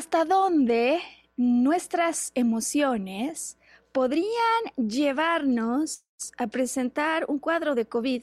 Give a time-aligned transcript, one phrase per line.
[0.00, 0.98] ¿Hasta dónde
[1.36, 3.58] nuestras emociones
[3.92, 6.04] podrían llevarnos
[6.38, 8.22] a presentar un cuadro de COVID?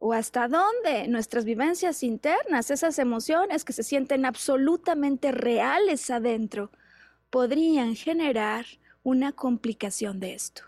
[0.00, 6.72] ¿O hasta dónde nuestras vivencias internas, esas emociones que se sienten absolutamente reales adentro,
[7.30, 8.66] podrían generar
[9.04, 10.67] una complicación de esto?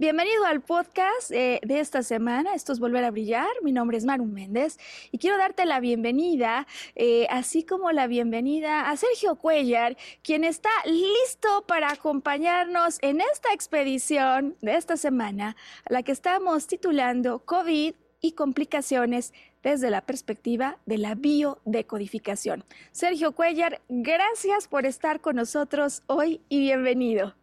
[0.00, 2.54] Bienvenido al podcast eh, de esta semana.
[2.54, 3.48] Esto es Volver a Brillar.
[3.64, 4.78] Mi nombre es Maru Méndez
[5.10, 10.70] y quiero darte la bienvenida, eh, así como la bienvenida a Sergio Cuellar, quien está
[10.84, 17.92] listo para acompañarnos en esta expedición de esta semana, a la que estamos titulando COVID
[18.20, 22.62] y complicaciones desde la perspectiva de la biodecodificación.
[22.92, 27.37] Sergio Cuellar, gracias por estar con nosotros hoy y bienvenido.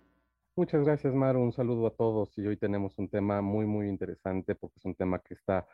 [0.57, 1.41] Muchas gracias, Maru.
[1.41, 2.37] Un saludo a todos.
[2.37, 5.67] Y hoy tenemos un tema muy, muy interesante porque es un tema que está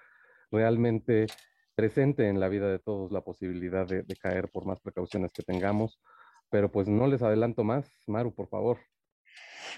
[0.50, 1.28] realmente
[1.76, 6.00] presente en la vida de todos, la posibilidad de, caer por más precauciones que tengamos.
[6.50, 7.86] Pero pues no les adelanto más.
[8.08, 8.80] Maru, por favor.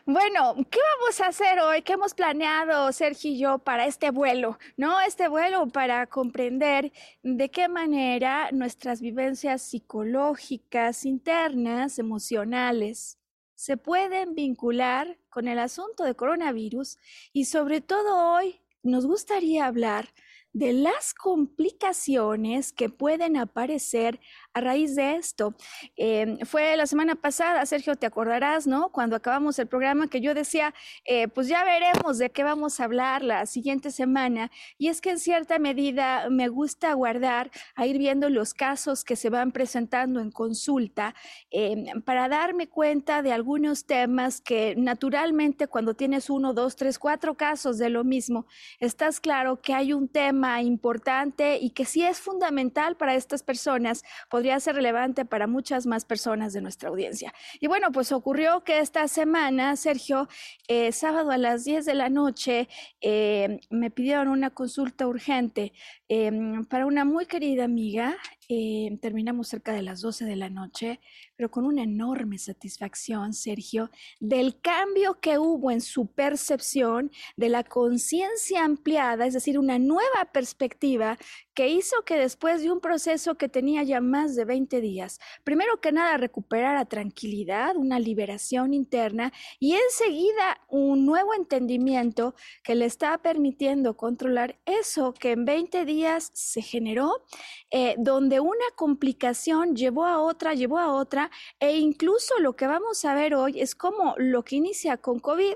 [0.05, 1.81] Bueno, ¿qué vamos a hacer hoy?
[1.81, 4.57] ¿Qué hemos planeado Sergio y yo para este vuelo?
[4.77, 5.01] ¿No?
[5.01, 6.93] Este vuelo para comprender
[7.23, 13.19] de qué manera nuestras vivencias psicológicas, internas, emocionales,
[13.63, 16.97] se pueden vincular con el asunto de coronavirus
[17.31, 20.09] y sobre todo hoy nos gustaría hablar
[20.51, 24.19] de las complicaciones que pueden aparecer
[24.53, 25.55] a raíz de esto.
[25.95, 28.89] Em, fue la semana pasada, Sergio, te acordarás, ¿no?
[28.89, 30.73] Cuando acabamos el programa que yo decía,
[31.05, 34.51] eh, pues ya veremos de qué vamos a hablar la siguiente semana.
[34.77, 39.15] Y es que en cierta medida me gusta guardar a ir viendo los casos que
[39.15, 41.15] se van presentando en consulta
[41.49, 47.35] em, para darme cuenta de algunos temas que naturalmente cuando tienes uno, dos, tres, cuatro
[47.35, 48.45] casos de lo mismo,
[48.79, 54.03] estás claro que hay un tema importante y que sí es fundamental para estas personas,
[54.43, 57.33] podría ser relevante para muchas más personas de nuestra audiencia.
[57.61, 60.27] Y bueno, pues ocurrió que esta semana, Sergio,
[60.67, 62.67] eh, sábado a las 10 de la noche,
[62.99, 65.71] eh, me pidieron una consulta urgente
[66.09, 68.17] em, para una muy querida amiga.
[68.49, 70.99] Eh, terminamos cerca de las 12 de la noche
[71.35, 73.89] pero con una enorme satisfacción, Sergio,
[74.19, 80.31] del cambio que hubo en su percepción de la conciencia ampliada, es decir, una nueva
[80.31, 81.17] perspectiva
[81.53, 85.81] que hizo que después de un proceso que tenía ya más de 20 días, primero
[85.81, 93.17] que nada recuperara tranquilidad, una liberación interna y enseguida un nuevo entendimiento que le está
[93.19, 97.23] permitiendo controlar eso que en 20 días se generó,
[97.69, 103.05] eh, donde una complicación llevó a otra, llevó a otra, e incluso lo que vamos
[103.05, 105.55] a ver hoy es cómo lo que inicia con COVID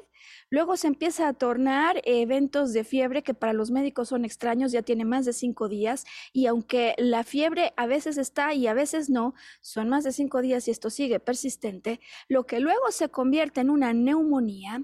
[0.49, 4.81] Luego se empieza a tornar eventos de fiebre que para los médicos son extraños, ya
[4.81, 9.09] tiene más de cinco días y aunque la fiebre a veces está y a veces
[9.09, 13.61] no, son más de cinco días y esto sigue persistente, lo que luego se convierte
[13.61, 14.83] en una neumonía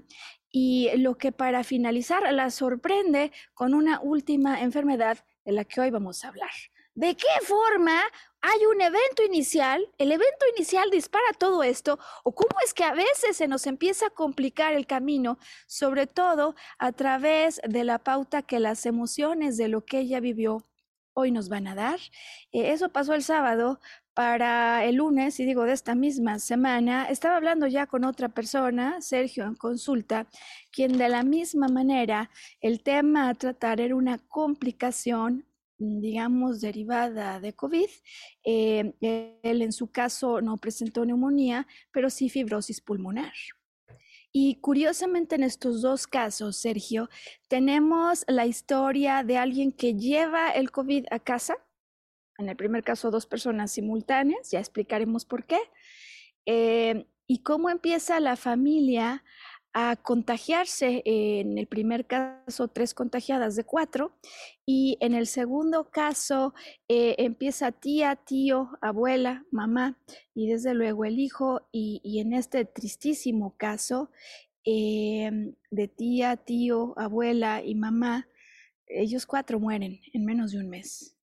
[0.50, 5.90] y lo que para finalizar la sorprende con una última enfermedad de la que hoy
[5.90, 6.50] vamos a hablar.
[6.94, 8.00] ¿De qué forma
[8.40, 9.84] hay un evento inicial?
[9.98, 11.98] ¿El evento inicial dispara todo esto?
[12.22, 16.54] ¿O cómo es que a veces se nos empieza a complicar el camino, sobre todo
[16.78, 20.62] a través de la pauta que las emociones de lo que ella vivió
[21.14, 21.98] hoy nos van a dar?
[22.52, 23.80] Eh, eso pasó el sábado.
[24.14, 29.00] Para el lunes, y digo de esta misma semana, estaba hablando ya con otra persona,
[29.00, 30.28] Sergio, en consulta,
[30.70, 32.30] quien de la misma manera
[32.60, 35.44] el tema a tratar era una complicación
[35.78, 37.88] digamos, derivada de COVID.
[38.44, 38.94] Eh,
[39.42, 43.32] él en su caso no presentó neumonía, pero sí fibrosis pulmonar.
[44.32, 47.08] Y curiosamente en estos dos casos, Sergio,
[47.48, 51.56] tenemos la historia de alguien que lleva el COVID a casa.
[52.38, 55.60] En el primer caso, dos personas simultáneas, ya explicaremos por qué.
[56.46, 59.24] Eh, y cómo empieza la familia
[59.74, 61.02] a contagiarse.
[61.04, 64.16] En el primer caso, tres contagiadas de cuatro.
[64.64, 66.54] Y en el segundo caso,
[66.88, 69.98] eh, empieza tía, tío, abuela, mamá
[70.34, 71.68] y desde luego el hijo.
[71.72, 74.10] Y, en este tristísimo caso
[74.64, 78.28] em, de tía, tío, abuela y mamá,
[78.86, 81.13] ellos cuatro mueren en menos de un mes.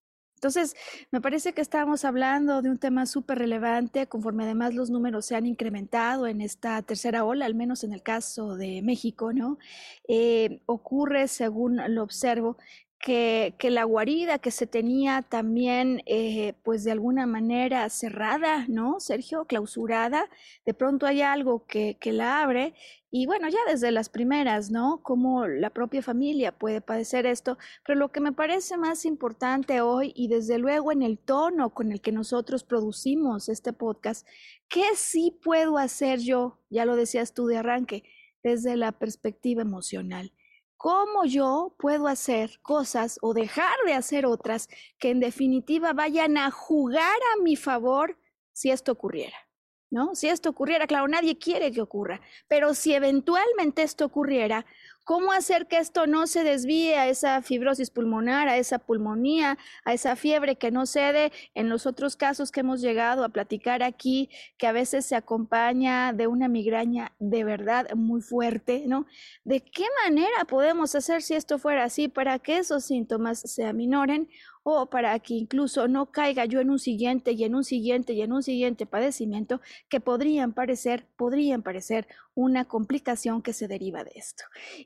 [0.42, 0.76] Entonces,
[1.12, 5.36] me parece que estamos hablando de un tema súper relevante, conforme además los números se
[5.36, 9.60] han incrementado en esta tercera ola, al menos en el caso de México, ¿no?
[10.08, 12.58] Eh, ocurre, según lo observo,
[13.02, 19.46] que, la guarida que se tenía también, eh, pues de alguna manera cerrada, ¿no, Sergio?
[19.46, 20.30] Clausurada,
[20.66, 22.74] de pronto hay algo que, que la abre
[23.14, 25.02] y bueno, ya desde las primeras, ¿no?
[25.04, 30.14] Cómo la propia familia puede padecer esto, pero lo que me parece más importante hoy
[30.16, 34.26] y desde luego en el tono con el que nosotros producimos este podcast,
[34.70, 36.60] ¿qué sí puedo hacer yo?
[36.70, 38.04] Ya lo decías tú de arranque,
[38.44, 40.32] desde la perspectiva emocional.
[40.82, 44.68] ¿Cómo yo puedo hacer cosas o dejar de hacer otras
[44.98, 48.18] que en definitiva vayan a jugar a mi favor
[48.52, 49.38] si esto ocurriera?
[49.92, 50.16] ¿no?
[50.16, 54.66] Si esto ocurriera, claro, nadie quiere que ocurra, pero si eventualmente esto ocurriera,
[55.04, 59.94] ¿cómo hacer que esto no se desvíe a esa fibrosis pulmonar, a esa pulmonía, a
[59.94, 64.30] esa fiebre que no cede en los otros casos que hemos llegado a platicar aquí,
[64.58, 69.06] que a veces se acompaña de una migraña de verdad muy fuerte, ¿no?
[69.44, 74.30] ¿De qué manera podemos hacer si esto fuera así para que esos síntomas se aminoren
[74.64, 78.22] o para que incluso no caiga yo en un siguiente y en un siguiente y
[78.22, 79.60] en un siguiente padecimiento
[79.90, 84.44] que podrían parecer, podrían parecer una complicación que se deriva de esto.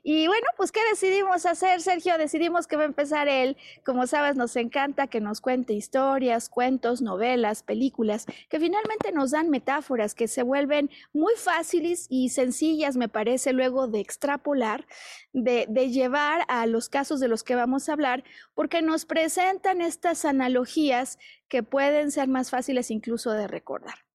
[0.08, 2.16] Y bueno, pues ¿qué decidimos hacer, Sergio?
[2.16, 3.56] Decidimos que va a empezar él.
[3.84, 9.50] Como sabes, nos encanta que nos cuente historias, cuentos, novelas, películas, que finalmente nos dan
[9.50, 14.86] metáforas que se vuelven muy fáciles y sencillas, me parece, luego de extrapolar,
[15.32, 18.22] de, llevar a los casos de los que vamos a hablar,
[18.54, 21.18] porque nos presentan estas analogías
[21.48, 24.05] que pueden ser más fáciles incluso de recordar.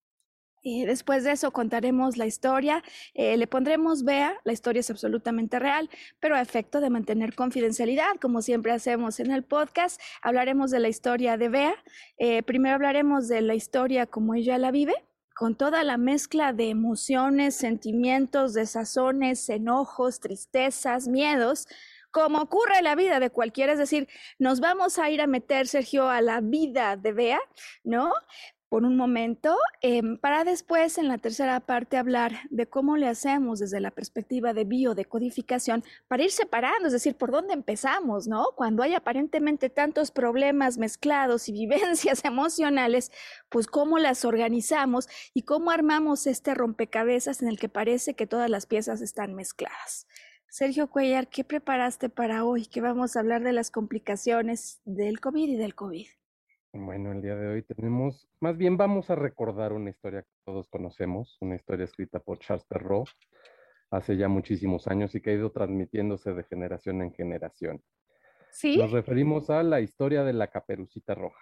[0.62, 5.58] Y después de eso contaremos la historia, eh, le pondremos Bea, la historia es absolutamente
[5.58, 10.80] real, pero a efecto de mantener confidencialidad, como siempre hacemos en el podcast, hablaremos de
[10.80, 11.76] la historia de Bea.
[12.18, 14.94] Eh, primero hablaremos de la historia como ella la vive,
[15.36, 21.68] con toda la mezcla de emociones, sentimientos, desazones, enojos, tristezas, miedos,
[22.12, 25.68] como ocurre en la vida de cualquiera, es decir, nos vamos a ir a meter,
[25.68, 27.40] Sergio, a la vida de Bea,
[27.84, 28.12] ¿no?
[28.72, 33.60] Por un momento, em, para después en la tercera parte hablar de cómo le hacemos
[33.60, 38.46] desde la perspectiva de biodecodificación para ir separando, es decir, por dónde empezamos, ¿no?
[38.56, 43.12] Cuando hay aparentemente tantos problemas mezclados y vivencias emocionales,
[43.50, 48.50] pues cómo las organizamos y cómo armamos este rompecabezas en el que parece que todas
[48.50, 50.08] las piezas están mezcladas.
[50.48, 52.68] Sergio Cuellar, ¿qué preparaste para hoy?
[52.68, 56.08] Que vamos a hablar de las complicaciones del COVID y del COVID.
[56.74, 60.70] Bueno, el día de hoy tenemos, más bien vamos a recordar una historia que todos
[60.70, 63.10] conocemos, una historia escrita por Charles Perrault
[63.90, 67.84] hace ya muchísimos años y que ha ido transmitiéndose de generación en generación.
[68.52, 68.78] ¿Sí?
[68.78, 71.42] Nos referimos a la historia de la caperucita roja.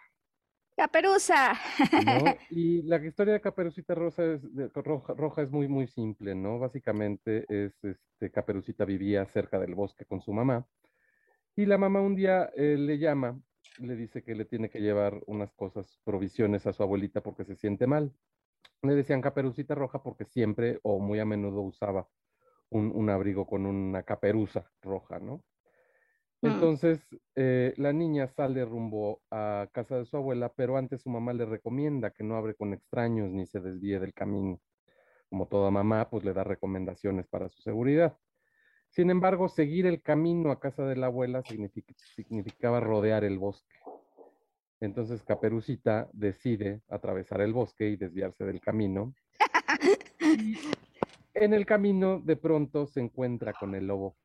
[0.76, 1.54] Caperuza.
[2.50, 4.42] Y la historia de Caperucita Rosa es,
[4.74, 6.58] roja, es muy, muy simple, ¿no?
[6.58, 10.66] Básicamente es, este, Caperucita vivía cerca del bosque con su mamá
[11.56, 13.38] y la mamá un día eh, le llama
[13.80, 17.56] le dice que le tiene que llevar unas cosas, provisiones a su abuelita porque se
[17.56, 18.14] siente mal.
[18.82, 22.08] Le decían caperucita roja porque siempre o muy a menudo usaba
[22.70, 25.44] un, abrigo con una caperuza roja, ¿no?
[26.42, 26.48] Mm.
[26.48, 27.02] Entonces,
[27.36, 31.46] eh, la niña sale rumbo a casa de su abuela, pero antes su mamá le
[31.46, 34.62] recomienda que no abre con extraños ni se desvíe del camino.
[35.30, 38.18] Como toda mamá, pues le da recomendaciones para su seguridad.
[38.90, 43.76] Sin embargo, seguir el camino a casa de la abuela significaba rodear el bosque.
[44.82, 49.14] Entonces Caperucita decide atravesar el bosque y desviarse del camino.
[51.34, 54.18] en el camino de pronto se encuentra con el lobo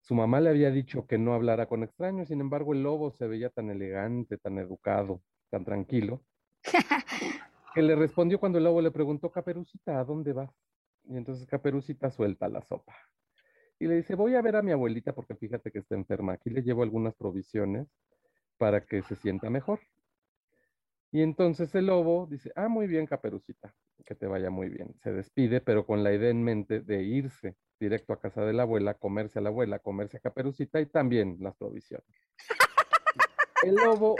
[0.00, 3.26] Su mamá le había dicho que no hablara con extraños, sin embargo el lobo se
[3.26, 5.20] veía tan elegante, tan educado,
[5.50, 6.22] tan tranquilo,
[7.74, 10.50] que le respondió cuando el lobo le preguntó, Caperucita, ¿a dónde vas?
[11.04, 12.94] Y entonces Caperucita suelta la sopa.
[13.78, 16.34] y le dice, voy a ver a mi abuelita porque fíjate que está enferma.
[16.34, 17.88] Aquí le llevo algunas provisiones
[18.58, 19.80] para que se sienta mejor.
[21.12, 24.94] Y entonces el lobo dice, ah, muy bien, caperucita, que te vaya muy bien.
[25.02, 28.62] Se despide, pero con la idea en mente de irse directo a casa de la
[28.62, 32.06] abuela, comerse a la abuela, comerse a caperucita y también las provisiones.
[33.62, 34.16] El lobo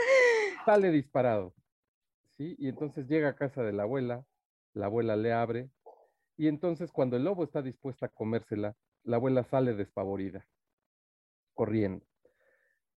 [0.65, 1.53] sale disparado,
[2.37, 2.55] ¿sí?
[2.59, 4.25] Y entonces llega a casa de la abuela,
[4.73, 5.69] la abuela le abre,
[6.37, 10.47] y entonces cuando el lobo está dispuesta a comérsela, la abuela sale despavorida,
[11.53, 12.05] corriendo,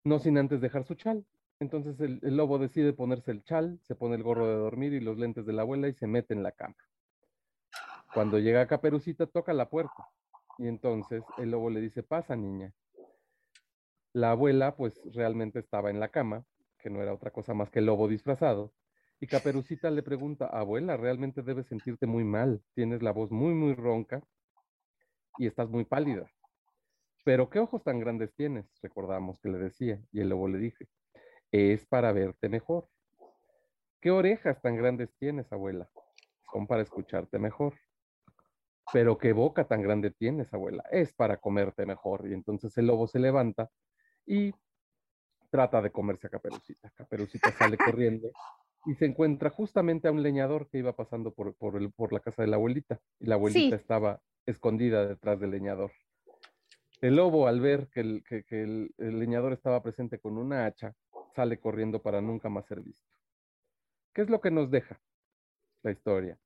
[0.03, 1.25] no sin antes dejar su chal.
[1.59, 5.17] Entonces el, lobo decide ponerse el chal, se pone el gorro de dormir y los
[5.17, 6.75] lentes de la abuela y se mete en la cama.
[8.13, 10.09] Cuando llega Caperucita, toca la puerta
[10.57, 12.73] y entonces el lobo le dice, pasa niña.
[14.13, 16.45] La abuela pues realmente estaba en la cama,
[16.79, 18.73] que no era otra cosa más que el lobo disfrazado,
[19.21, 23.75] y Caperucita le pregunta, abuela, realmente debes sentirte muy mal, tienes la voz muy, muy
[23.75, 24.23] ronca
[25.37, 26.25] y estás muy pálida.
[27.23, 30.87] Pero qué ojos tan grandes tienes, recordamos que le decía, y el lobo le dije,
[31.51, 32.87] es para verte mejor.
[34.01, 35.87] ¿Qué orejas tan grandes tienes, abuela?
[36.51, 37.75] Son para escucharte mejor.
[38.91, 42.27] Pero qué boca tan grande tienes, abuela, es para comerte mejor.
[42.27, 43.69] Y entonces el lobo se levanta
[44.25, 44.51] y
[45.51, 46.89] trata de comerse a Caperucita.
[46.95, 48.31] Caperucita sale corriendo
[48.85, 52.47] y se encuentra justamente a un leñador que iba pasando por, por, la casa de
[52.47, 53.00] la abuelita.
[53.19, 55.91] Y la abuelita estaba escondida detrás del leñador.
[57.01, 58.01] El lobo, al ver que,
[58.50, 60.93] el, leñador estaba presente con una hacha,
[61.35, 63.09] sale corriendo para nunca más ser visto.
[64.13, 65.00] ¿Qué es lo que nos deja
[65.83, 66.38] la historia?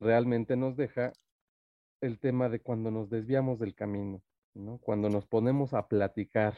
[0.00, 1.12] Realmente nos deja
[2.00, 4.20] el tema de cuando nos desviamos del camino,
[4.52, 4.78] ¿no?
[4.78, 6.54] cuando nos ponemos a platicar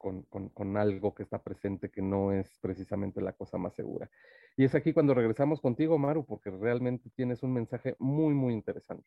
[0.00, 4.10] con, con, algo que está presente que no es precisamente la cosa más segura.
[4.56, 9.04] Y es aquí cuando regresamos contigo, Maru, porque realmente tienes un mensaje muy, muy interesante.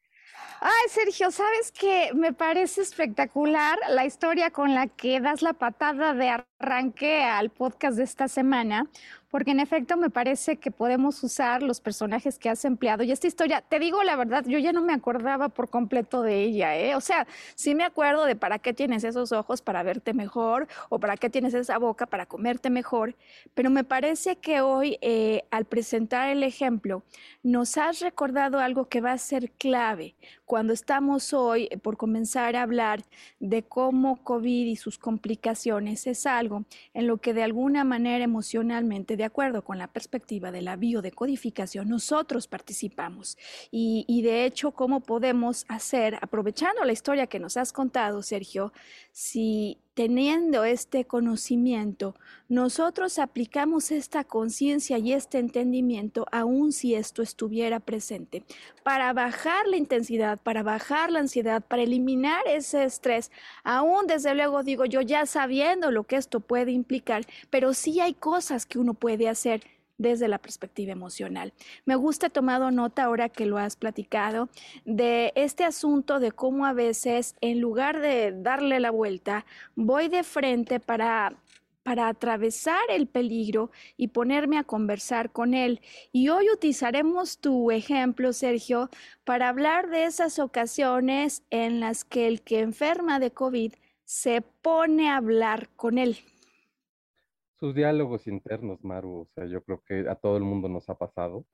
[0.61, 2.11] Ay, Sergio, ¿sabes qué?
[2.13, 6.29] Me parece espectacular la historia con la que das la patada de
[6.63, 8.87] arranque al podcast de esta semana,
[9.29, 13.03] porque en efecto me parece que podemos usar los personajes que has empleado.
[13.03, 16.43] Y esta historia, te digo la verdad, yo ya no me acordaba por completo de
[16.43, 16.95] ella, ¿eh?
[16.95, 20.99] O sea, sí me acuerdo de para qué tienes esos ojos para verte mejor o
[20.99, 23.15] para qué tienes esa boca para comerte mejor,
[23.55, 27.03] pero me parece que hoy, eh, al presentar el ejemplo,
[27.41, 30.15] nos has recordado algo que va a ser clave
[30.45, 33.03] cuando estamos hoy eh, por comenzar a hablar
[33.39, 36.52] de cómo COVID y sus complicaciones es algo
[36.93, 41.89] en lo que de alguna manera emocionalmente, de acuerdo con la perspectiva de la biodecodificación,
[41.89, 43.37] nosotros participamos.
[43.71, 48.73] Y, de hecho, ¿cómo podemos hacer, aprovechando la historia que nos has contado, Sergio,
[49.11, 52.15] si teniendo este conocimiento,
[52.49, 58.43] nosotros aplicamos esta conciencia y este entendimiento aun si esto estuviera presente,
[58.83, 63.31] para bajar la intensidad, para bajar la ansiedad, para eliminar ese estrés,
[63.63, 68.13] aún desde luego digo yo ya sabiendo lo que esto puede implicar, pero sí hay
[68.13, 69.61] cosas que uno puede hacer
[70.03, 71.53] desde la perspectiva emocional.
[71.85, 74.49] Me gusta, tomado nota ahora que lo has platicado,
[74.85, 80.23] de este asunto de cómo a veces, en lugar de darle la vuelta, voy de
[80.23, 81.33] frente para
[81.83, 85.81] para atravesar el peligro y ponerme a conversar con él.
[86.13, 88.89] Y hoy utilizaremos tu ejemplo, Sergio,
[89.25, 93.73] para hablar de esas ocasiones en las que el que enferma de COVID
[94.05, 96.17] se pone a hablar con él
[97.63, 100.97] sus diálogos internos, Maru, o sea, yo creo que a todo el mundo nos ha
[100.97, 101.45] pasado.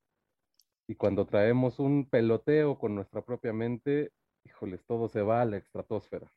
[0.87, 4.11] Y cuando traemos un peloteo con nuestra propia mente,
[4.43, 6.33] híjoles, todo se va a la estratosfera.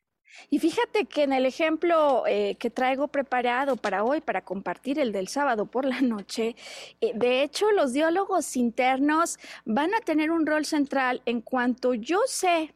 [0.51, 5.11] Y fíjate que en el ejemplo eh, que traigo preparado para hoy, para compartir el
[5.11, 6.55] del sábado por la noche,
[7.01, 12.21] eh, de hecho los diálogos internos van a tener un rol central en cuanto yo
[12.27, 12.75] sé,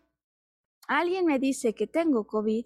[0.89, 2.65] alguien me dice que tengo COVID,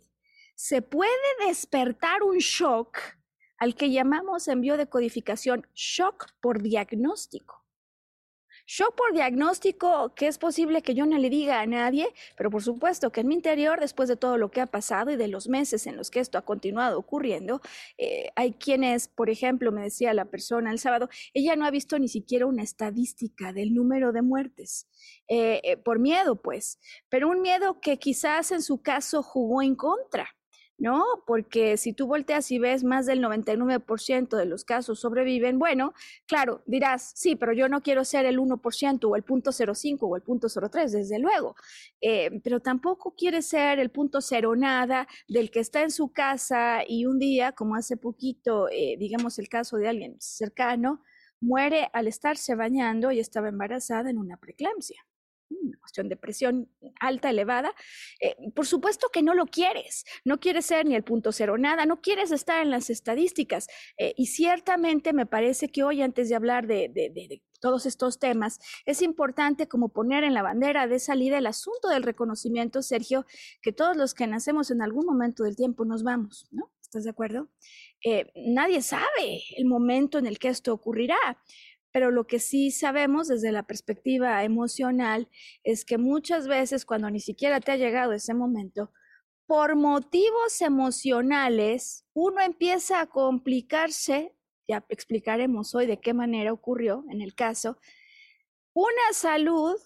[0.54, 1.10] se puede
[1.48, 3.19] despertar un shock
[3.60, 7.60] al que llamamos en biodecodificación shock por diagnóstico.
[8.66, 12.62] Shock por diagnóstico que es posible que yo no le diga a nadie, pero por
[12.62, 15.48] supuesto que en mi interior, después de todo lo que ha pasado y de los
[15.48, 17.60] meses en los que esto ha continuado ocurriendo,
[17.98, 21.98] eh, hay quienes, por ejemplo, me decía la persona el sábado, ella no ha visto
[21.98, 24.88] ni siquiera una estadística del número de muertes,
[25.28, 29.74] eh, eh, por miedo pues, pero un miedo que quizás en su caso jugó en
[29.74, 30.28] contra
[30.80, 31.04] ¿no?
[31.26, 35.92] Porque si tú volteas y ves más del 99% de los casos sobreviven, bueno,
[36.26, 40.16] claro, dirás, sí, pero yo no quiero ser el 1% o el punto 0.5 o
[40.16, 41.54] el punto 0.3, desde luego,
[42.00, 46.80] eh, pero tampoco quiere ser el punto cero nada del que está en su casa
[46.86, 51.02] y un día, como hace poquito, eh, digamos el caso de alguien cercano,
[51.40, 55.04] muere al estarse bañando y estaba embarazada en una preeclampsia.
[55.50, 57.74] Una cuestión de presión alta, elevada,
[58.20, 61.86] eh, por supuesto que no lo quieres, no quieres ser ni el punto cero nada,
[61.86, 63.66] no quieres estar en las estadísticas.
[63.98, 68.58] Eh, y ciertamente me parece que hoy, antes de hablar de, de todos estos temas,
[68.86, 73.26] es importante como poner en la bandera de salida el asunto del reconocimiento, Sergio,
[73.62, 76.72] que todos los que nacemos en algún momento del tiempo nos vamos, ¿no?
[76.80, 77.48] ¿Estás de acuerdo?
[78.04, 81.18] Eh, nadie sabe el momento en el que esto ocurrirá,
[81.92, 85.28] pero lo que sí sabemos desde la perspectiva emocional
[85.64, 88.92] es que muchas veces cuando ni siquiera te ha llegado ese momento,
[89.46, 94.34] por motivos emocionales, uno empieza a complicarse
[94.70, 97.78] ya explicaremos hoy de qué manera ocurrió en el caso,
[98.72, 99.76] una salud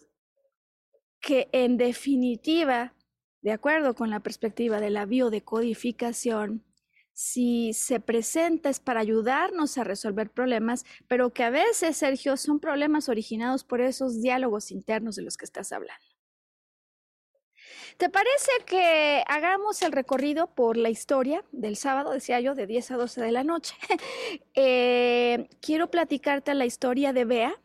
[1.20, 2.94] que en definitiva,
[3.40, 6.64] de acuerdo con la perspectiva de la biodecodificación,
[7.14, 12.60] si se presenta es para ayudarnos a resolver problemas, pero que a veces, Sergio, son
[12.60, 16.04] problemas originados por esos diálogos internos de los que estás hablando.
[17.96, 22.90] ¿Te parece que hagamos el recorrido por la historia del sábado, decía yo, de 10
[22.90, 23.74] a 12 de la noche?
[24.56, 27.60] Eh, quiero platicarte la historia de Bea.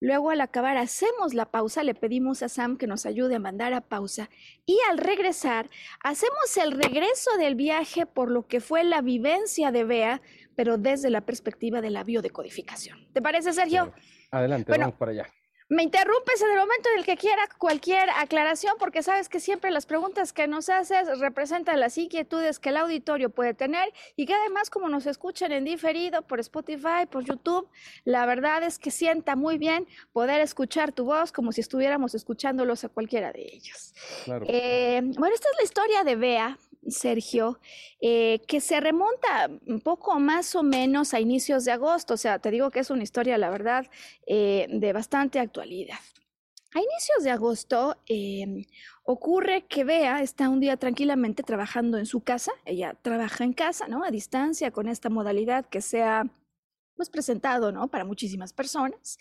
[0.00, 3.74] Luego al acabar hacemos la pausa, le pedimos a Sam que nos ayude a mandar
[3.74, 4.30] a pausa
[4.64, 5.68] y al regresar
[6.02, 10.22] hacemos el regreso del viaje por lo que fue la vivencia de Bea,
[10.56, 13.12] pero desde la perspectiva de la biodecodificación.
[13.12, 13.92] ¿Te parece, Sergio?
[14.30, 15.26] Adelante, vamos para allá.
[15.70, 19.70] Me interrumpes en el momento en el que quiera cualquier aclaración, porque sabes que siempre
[19.70, 24.34] las preguntas que nos haces representan las inquietudes que el auditorio puede tener y que
[24.34, 27.68] además como nos escuchan en diferido por Spotify, por YouTube,
[28.04, 32.82] la verdad es que sienta muy bien poder escuchar tu voz como si estuviéramos escuchándolos
[32.82, 33.94] a cualquiera de ellos.
[34.48, 36.58] Eh, bueno, esta es la historia de Bea,
[36.88, 37.60] Sergio,
[38.00, 42.14] eh, que se remonta un poco más o menos a inicios de agosto.
[42.14, 43.86] O sea, te digo que es una historia, la verdad,
[44.26, 45.98] eh, de bastante actualidad.
[46.72, 48.64] A inicios de agosto em,
[49.02, 52.52] ocurre que Bea está un día tranquilamente trabajando en su casa.
[52.64, 54.04] Ella trabaja en casa, ¿no?
[54.04, 56.24] A distancia, con esta modalidad que se ha
[56.94, 57.88] pues, presentado, ¿no?
[57.88, 59.18] Para muchísimas personas.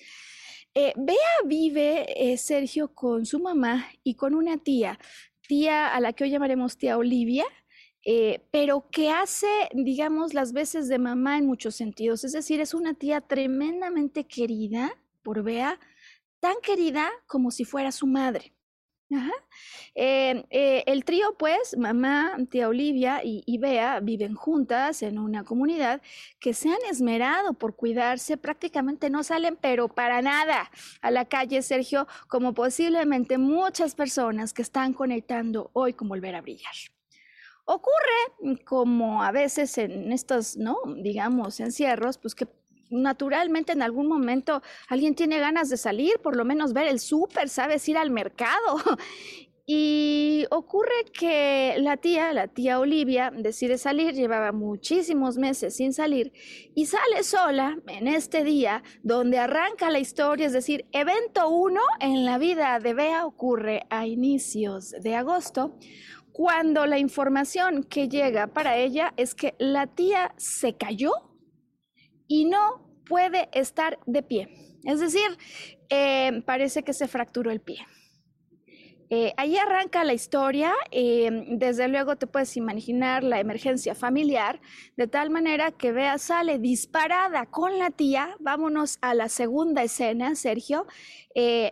[0.76, 5.00] Eh, Bea vive, Sergio, con su mamá y con una tía
[5.50, 7.44] tía a la que hoy llamaremos tía Olivia,
[8.06, 12.24] eh, pero que hace, digamos, las veces de mamá en muchos sentidos.
[12.24, 14.92] Es decir, es una tía tremendamente querida
[15.24, 15.80] por Bea,
[16.40, 18.54] tan querida como si fuera su madre.
[19.96, 25.44] Eh, eh, el trío, pues, mamá, tía Olivia y, y, Bea viven juntas en una
[25.44, 26.02] comunidad
[26.40, 31.62] que se han esmerado por cuidarse, prácticamente no salen, pero para nada a la calle,
[31.62, 36.74] Sergio, como posiblemente muchas personas que están conectando hoy con volver a brillar.
[37.66, 40.78] Ocurre, como a veces en estos, ¿no?
[41.04, 42.48] Digamos, encierros, pues que
[42.90, 47.50] naturalmente en algún momento alguien tiene ganas de salir, por lo menos ver el súper,
[47.50, 48.78] sabes, ir al mercado.
[49.72, 56.34] Y ocurre que la tía, la tía Olivia, decide salir, llevaba muchísimos meses sin salir,
[56.74, 62.26] y sale sola en este día donde arranca la historia, es decir, evento uno en
[62.26, 65.78] la vida de Bea ocurre a inicios de agosto,
[66.32, 71.29] cuando la información que llega para ella es que la tía se cayó
[72.30, 74.48] y no puede estar de pie.
[74.86, 75.38] Es decir,
[75.90, 77.86] eh, parece que se fracturó el pie.
[79.12, 80.72] Eh, ahí arranca la historia.
[80.92, 84.62] Eh, desde luego te puedes imaginar la emergencia familiar,
[84.98, 88.38] de tal manera que Bea sale disparada con la tía.
[88.40, 90.86] Vámonos a la segunda escena, Sergio,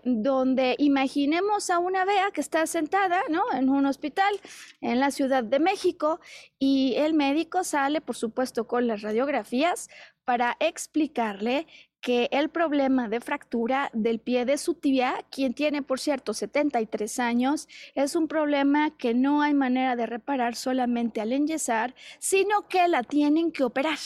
[0.03, 3.43] donde imaginemos a una Bea que está sentada ¿no?
[3.53, 4.33] en un hospital
[4.81, 6.19] en la Ciudad de México
[6.57, 9.89] y el médico sale, por supuesto, con las radiografías
[10.27, 11.67] para explicarle
[12.01, 17.19] que el problema de fractura del pie de su tibia, quien tiene, por cierto, 73
[17.19, 22.89] años, es un problema que no hay manera de reparar solamente al enyesar, sino que
[22.89, 23.97] la tienen que operar.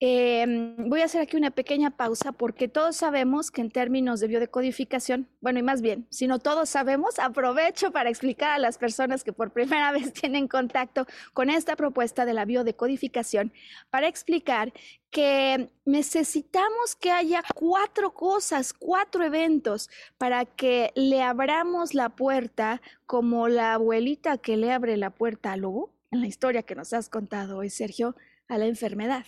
[0.00, 4.26] Em, voy a hacer aquí una pequeña pausa porque todos sabemos que en términos de
[4.26, 9.22] biodecodificación, bueno, y más bien, si no todos sabemos, aprovecho para explicar a las personas
[9.22, 13.52] que por primera vez tienen contacto con esta propuesta de la biodecodificación,
[13.90, 14.72] para explicar
[15.10, 23.46] que necesitamos que haya cuatro cosas, cuatro eventos para que le abramos la puerta como
[23.46, 27.08] la abuelita que le abre la puerta al lobo, en la historia que nos has
[27.08, 28.16] contado hoy, Sergio,
[28.48, 29.24] a la enfermedad.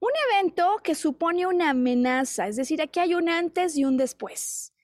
[0.00, 4.74] Un evento que supone una amenaza, es decir, aquí hay un antes y un después.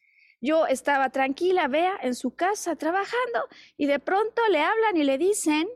[0.40, 3.46] Yo estaba tranquila, vea, en su casa trabajando
[3.76, 5.68] y de pronto le hablan y le dicen,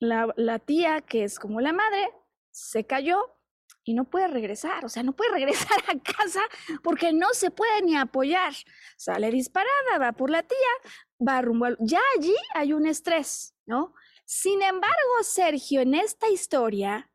[0.00, 2.10] la, tía, que es como la madre,
[2.50, 3.36] se cayó
[3.84, 6.40] y no puede regresar, o sea, no puede regresar a casa
[6.82, 8.54] porque no se puede ni apoyar.
[8.96, 10.92] Sale disparada, va por la tía,
[11.26, 11.76] va rumbo al...
[11.80, 13.94] Ya allí hay un estrés, ¿no?
[14.24, 17.10] Sin embargo, Sergio, en esta historia,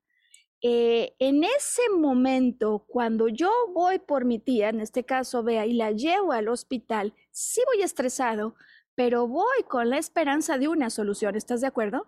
[0.65, 5.73] eh, en ese momento, cuando yo voy por mi tía, en este caso, vea, y
[5.73, 8.56] la llevo al hospital, sí voy estresado,
[8.95, 11.36] pero voy con la esperanza de una solución.
[11.36, 12.08] ¿Estás de acuerdo?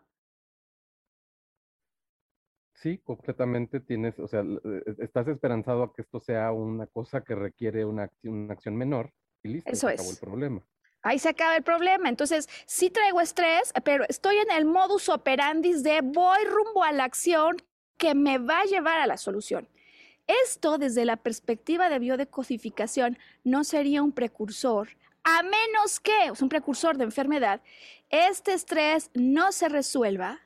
[2.75, 7.35] Sí, completamente tienes, o sea, e, estás esperanzado a que esto sea una cosa que
[7.35, 9.11] requiere una, acción, menor
[9.43, 10.65] y listo, Eso se acabó el problema.
[11.01, 12.07] Ahí se acaba el problema.
[12.07, 17.03] Entonces, sí traigo estrés, pero estoy en el modus operandi de voy rumbo a la
[17.03, 17.57] acción
[18.05, 19.67] que me va a llevar a la solución.
[20.27, 24.89] Esto, desde la perspectiva de biodecodificación, no sería un precursor,
[25.23, 27.61] a menos que, es un precursor de enfermedad,
[28.11, 30.39] este estrés no se resuelva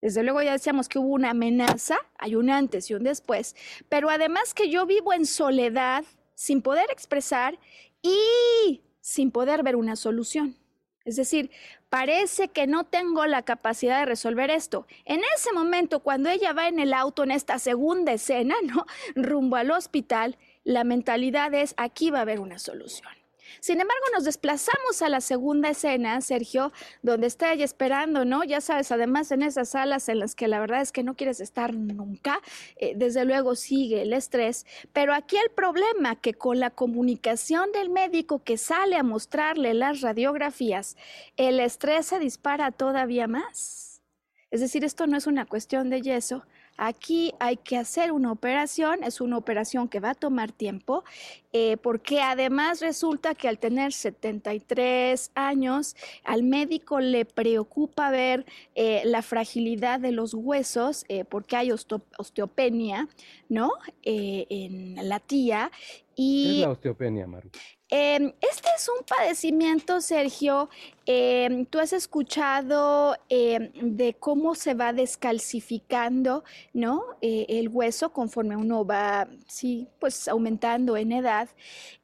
[0.00, 3.54] desde luego ya decíamos que hubo una amenaza, hay un antes y un después,
[3.88, 7.58] pero además que yo vivo en soledad, sin poder expresar
[8.02, 10.56] y sin poder ver una solución.
[11.04, 11.50] Es decir,
[11.88, 14.86] parece que no tengo la capacidad de resolver esto.
[15.04, 18.86] En ese momento, cuando ella va en el auto en esta segunda escena, ¿no?
[19.14, 23.23] Rumbo al hospital, la mentalidad es, aquí va a haber una solución.
[23.60, 28.44] Sin embargo, nos desplazamos a la segunda escena, Sergio, donde está ella esperando, ¿no?
[28.44, 31.40] Ya sabes, además en esas salas en las que la verdad es que no quieres
[31.40, 32.40] estar nunca,
[32.76, 37.90] eh, desde luego sigue el estrés, pero aquí el problema que con la comunicación del
[37.90, 40.96] médico que sale a mostrarle las radiografías,
[41.36, 44.02] el estrés se dispara todavía más.
[44.50, 46.44] Es decir, esto no es una cuestión de yeso,
[46.76, 51.04] Aquí hay que hacer una operación, es una operación que va a tomar tiempo,
[51.52, 59.02] eh, porque además resulta que al tener 73 años, al médico le preocupa ver eh,
[59.04, 63.08] la fragilidad de los huesos, eh, porque hay osteopenia,
[63.48, 63.70] ¿no?
[64.02, 65.70] en la tía.
[66.16, 67.50] Y, ¿Qué es la osteopenia, Maru?
[67.90, 70.70] Em, este es un padecimiento, Sergio.
[71.06, 77.04] Em, tú has escuchado em, de cómo se va descalcificando, ¿no?
[77.20, 81.48] Eh, el hueso conforme uno va, sí, pues aumentando en edad,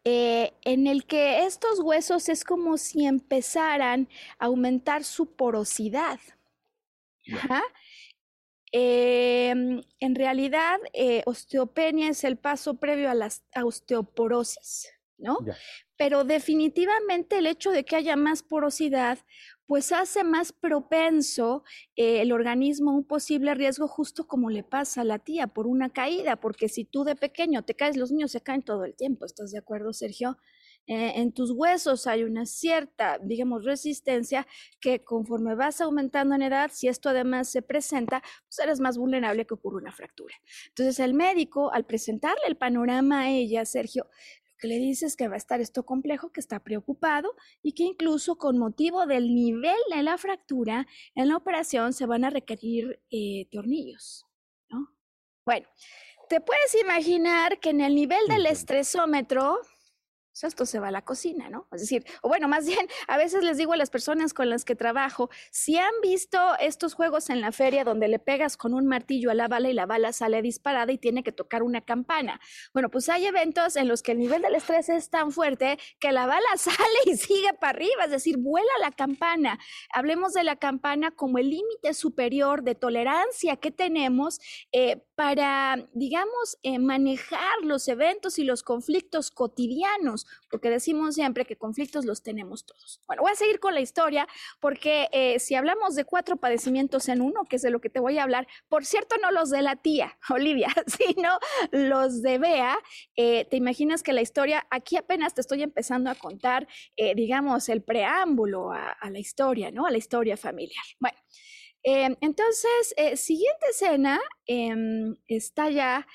[0.05, 6.21] eh, en el que estos huesos es como si empezaran a aumentar su porosidad.
[8.73, 13.31] en realidad, eh, osteopenia es el paso previo a la
[13.65, 15.00] osteoporosis.
[15.21, 15.39] ¿No?
[15.97, 19.19] Pero definitivamente el hecho de que haya más porosidad,
[19.67, 21.63] pues hace más propenso
[21.95, 25.67] eh, el organismo a un posible riesgo justo como le pasa a la tía por
[25.67, 28.97] una caída, porque si tú de pequeño te caes, los niños se caen todo el
[28.97, 30.39] tiempo, ¿estás de acuerdo, Sergio?
[30.87, 34.47] Eh, en tus huesos hay una cierta, digamos, resistencia
[34.81, 39.47] que conforme vas aumentando en edad, si esto además se presenta, pues eres más vulnerable
[39.47, 40.35] que ocurra una fractura.
[40.67, 44.09] Entonces el médico, al presentarle el panorama a ella, Sergio,
[44.61, 48.37] que le dices que va a estar esto complejo, que está preocupado y que incluso
[48.37, 53.49] con motivo del nivel de la fractura en la operación se van a requerir eh,
[53.51, 54.27] tornillos,
[54.69, 54.95] ¿no?
[55.45, 55.67] Bueno,
[56.29, 59.59] te puedes imaginar que en el nivel del estresómetro,
[60.43, 61.69] esto se va a la cocina, ¿no?
[61.73, 64.65] Es decir, o bueno, más bien, a veces les digo a las personas con las
[64.65, 68.87] que trabajo, si han visto estos juegos en la feria donde le pegas con un
[68.87, 72.41] martillo a la bala y la bala sale disparada y tiene que tocar una campana.
[72.73, 76.13] Bueno, pues hay eventos en los que el nivel del estrés es tan fuerte que
[76.13, 79.59] la bala sale y sigue para arriba, es decir, vuela la campana.
[79.93, 84.41] Hablemos de la campana como el límite superior de tolerancia que tenemos
[84.73, 91.57] eh, para, digamos, eh, manejar los eventos y los conflictos cotidianos porque decimos siempre que
[91.57, 93.03] conflictos los tenemos todos.
[93.07, 94.27] Bueno, voy a seguir con la historia
[94.61, 98.01] porque eh, si hablamos de cuatro padecimientos en uno, que es de lo que te
[98.01, 101.39] voy a hablar, por cierto, no los de la tía Olivia, sino
[101.71, 102.79] los de Bea,
[103.15, 107.83] eh, te imaginas que la historia, aquí apenas te estoy empezando a contar, digamos, el
[107.83, 109.85] preámbulo a, la historia, ¿no?
[109.85, 110.85] A la historia familiar.
[110.99, 111.19] Bueno.
[111.83, 116.07] Entonces, siguiente escena, em, está ya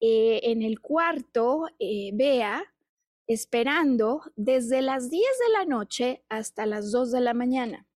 [0.00, 1.68] en el cuarto,
[2.12, 2.64] Bea,
[3.26, 7.86] esperando desde las 10 de la noche hasta las 2 de la mañana.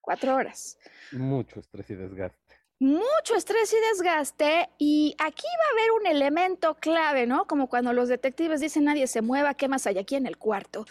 [0.00, 0.78] Cuatro horas.
[1.12, 2.56] Mucho estrés y desgaste.
[2.80, 4.70] Mucho estrés y desgaste.
[4.78, 7.46] Y aquí va a haber un elemento clave, ¿no?
[7.46, 10.86] Como cuando los detectives dicen nadie se mueva, ¿qué más hay aquí en el cuarto?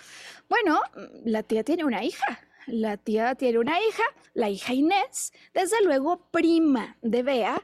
[0.48, 0.80] Bueno,
[1.26, 2.40] la tía tiene una hija.
[2.72, 4.04] La tía tiene una hija,
[4.36, 7.64] la hija Inés, desde luego prima de Bea,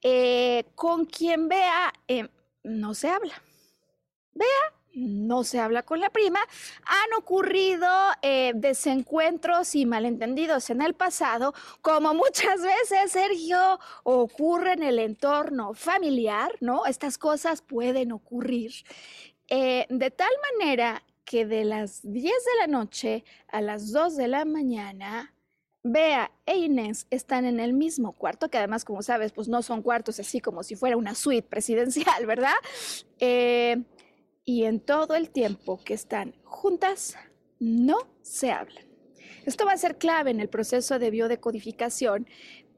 [0.00, 2.28] eh, con quien Bea eh,
[2.62, 3.34] no se habla.
[4.32, 4.48] Bea
[4.94, 6.40] no se habla con la prima,
[6.86, 7.86] han ocurrido
[8.22, 15.74] eh, desencuentros y malentendidos en el pasado, como muchas veces, Sergio, ocurre en el entorno
[15.74, 16.86] familiar, ¿no?
[16.86, 18.72] Estas cosas pueden ocurrir.
[19.48, 24.46] De tal manera que de las 10 de la noche a las 2 de la
[24.46, 25.34] mañana,
[25.82, 29.82] Bea e Inés están en el mismo cuarto, que además, como sabes, pues no son
[29.82, 32.54] cuartos así como si fuera una suite presidencial, ¿verdad?
[33.18, 33.82] Eh,
[34.44, 37.16] y en todo el tiempo que están juntas,
[37.58, 38.86] no se hablan.
[39.44, 42.28] Esto va a ser clave en el proceso de biodecodificación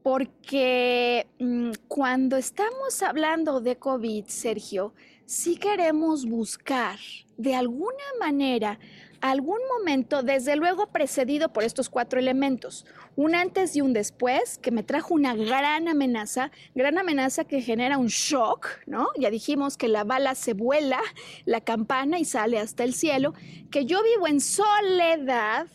[0.02, 4.94] porque mm, cuando estamos hablando de COVID, Sergio,
[5.26, 6.98] si queremos buscar
[7.38, 8.78] de alguna manera
[9.20, 14.70] algún momento, desde luego precedido por estos cuatro elementos, un antes y un después, que
[14.70, 19.08] me trajo una gran amenaza, gran amenaza que genera un shock, ¿no?
[19.18, 21.00] Ya dijimos que la bala se vuela,
[21.44, 23.34] la campana y sale hasta el cielo,
[23.70, 25.66] que yo vivo en soledad,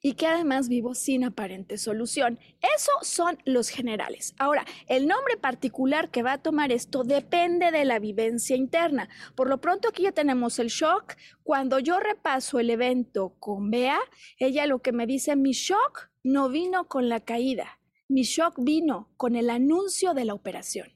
[0.00, 2.38] y que además vivo sin aparente solución.
[2.76, 4.34] Eso son los generales.
[4.38, 9.08] Ahora, el nombre particular que va a tomar esto depende de la vivencia interna.
[9.34, 11.16] Por lo pronto aquí ya tenemos el shock.
[11.42, 13.98] Cuando yo repaso el evento con Bea,
[14.38, 19.12] ella lo que me dice, mi shock no vino con la caída, mi shock vino
[19.16, 20.92] con el anuncio de la operación.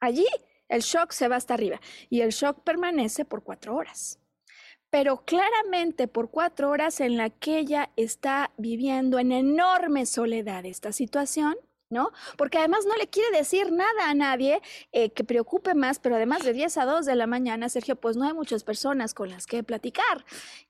[0.00, 0.26] Allí
[0.68, 4.20] el shock se va hasta arriba y el shock permanece por cuatro horas
[4.94, 10.92] pero claramente por cuatro horas en la que ella está viviendo en enorme soledad esta
[10.92, 11.56] situación,
[11.90, 12.12] ¿no?
[12.38, 16.44] Porque además no le quiere decir nada a nadie eh, que preocupe más, pero además
[16.44, 19.46] de 10 a 2 de la mañana, Sergio, pues no hay muchas personas con las
[19.46, 20.24] que platicar.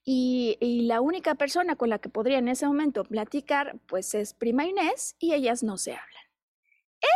[0.06, 4.32] Y, y la única persona con la que podría en ese momento platicar, pues es
[4.32, 6.23] prima Inés y ellas no se hablan.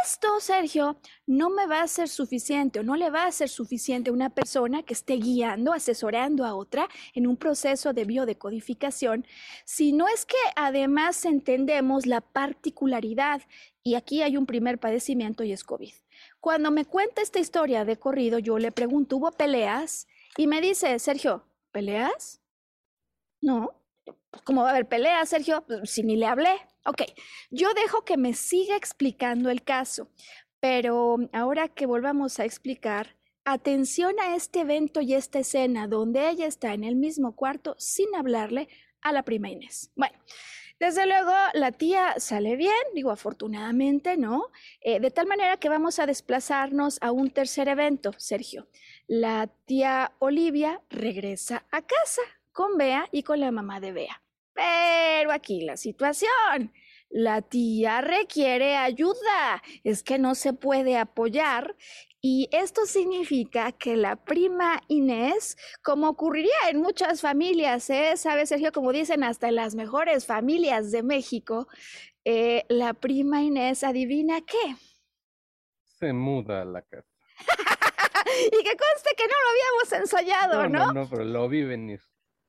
[0.04, 4.10] Esto, Sergio, no me va a ser suficiente o no le va a ser suficiente
[4.10, 9.26] a una persona que esté guiando, asesorando a otra en un proceso de biodecodificación,
[9.64, 13.42] si no es que además entendemos la particularidad,
[13.82, 15.94] y aquí hay un primer padecimiento y es COVID.
[16.40, 20.06] Cuando me cuenta esta historia de corrido, yo le pregunto, ¿hubo peleas?
[20.36, 22.42] Y me dice, Sergio, ¿peleas?
[23.40, 23.77] No.
[24.44, 25.64] ¿Cómo va a haber peleas, Sergio?
[25.66, 26.56] Pues, si ni le hablé.
[26.84, 27.02] Ok,
[27.50, 30.10] yo dejo que me siga explicando el caso,
[30.60, 36.46] pero ahora que volvamos a explicar, atención a este evento y esta escena donde ella
[36.46, 38.68] está en el mismo cuarto sin hablarle
[39.00, 39.90] a la prima Inés.
[39.96, 40.16] Bueno.
[40.80, 44.46] Desde luego, la tía sale bien, digo afortunadamente, ¿no?
[44.80, 48.68] Eh, de tal manera que vamos a desplazarnos a un tercer evento, Sergio.
[49.08, 52.22] La tía Olivia regresa a casa
[52.58, 54.20] con Bea y con la mamá de Bea.
[54.52, 56.72] Pero aquí la situación.
[57.08, 59.62] La tía requiere ayuda.
[59.84, 61.76] Es que no se puede apoyar.
[62.20, 68.16] Y esto significa que la prima Inés, como ocurriría en muchas familias, ¿eh?
[68.16, 68.72] ¿sabes, Sergio?
[68.72, 71.68] Como dicen hasta en las mejores familias de México,
[72.24, 74.74] eh, la prima Inés, ¿adivina qué?
[76.00, 77.06] Se muda a la casa.
[78.46, 80.86] y que conste que no lo habíamos ensayado, ¿no?
[80.86, 82.00] No, no, pero lo vi venir.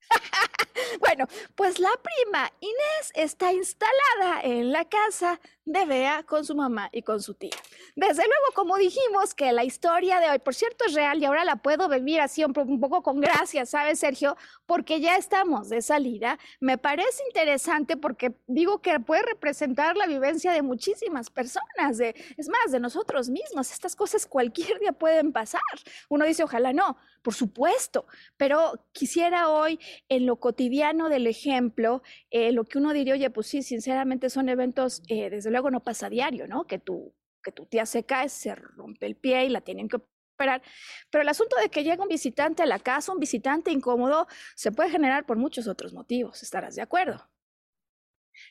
[1.00, 6.90] Bueno, pues la prima Inés está instalada en la casa de Bea con su mamá
[6.92, 7.52] y con su tía.
[7.96, 11.46] Desde luego, como dijimos, que la historia de hoy, por cierto, es real y ahora
[11.46, 14.36] la puedo vivir así un, poco con gracia, ¿sabes, Sergio?
[14.66, 16.40] Porque ya estamos de salida.
[16.60, 22.50] Me parece interesante porque digo que puede representar la vivencia de muchísimas personas, de, es
[22.50, 23.72] más, de nosotros mismos.
[23.72, 25.62] Estas cosas cualquier día pueden pasar.
[26.10, 32.02] Uno dice, ojalá no, por supuesto, pero quisiera hoy en lo cotidiano del ejemplo,
[32.32, 35.84] eh, lo que uno diría, oye, pues sí, sinceramente son eventos, eh, desde luego no
[35.84, 36.66] pasa a diario, ¿no?
[36.66, 39.98] Que tu, que tu tía se cae, se rompe el pie y la tienen que
[39.98, 40.62] operar.
[41.10, 44.72] Pero el asunto de que llega un visitante a la casa, un visitante incómodo, se
[44.72, 47.30] puede generar por muchos otros motivos, estarás de acuerdo.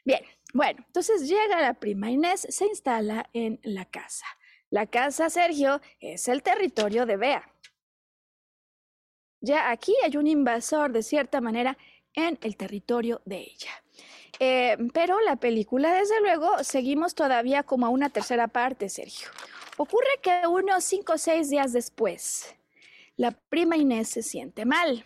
[0.05, 4.27] Bien, bueno, entonces llega la prima Inés, se instala en la casa.
[4.71, 7.55] La casa, Sergio, es el territorio de Bea.
[9.41, 11.79] Ya aquí hay un invasor, de cierta manera,
[12.15, 13.71] en el territorio de ella.
[14.41, 19.29] Eh, pero la película, desde luego, seguimos todavía como a una tercera parte, Sergio.
[19.77, 22.55] Ocurre que unos cinco o seis días después,
[23.17, 25.05] la prima Inés se siente mal.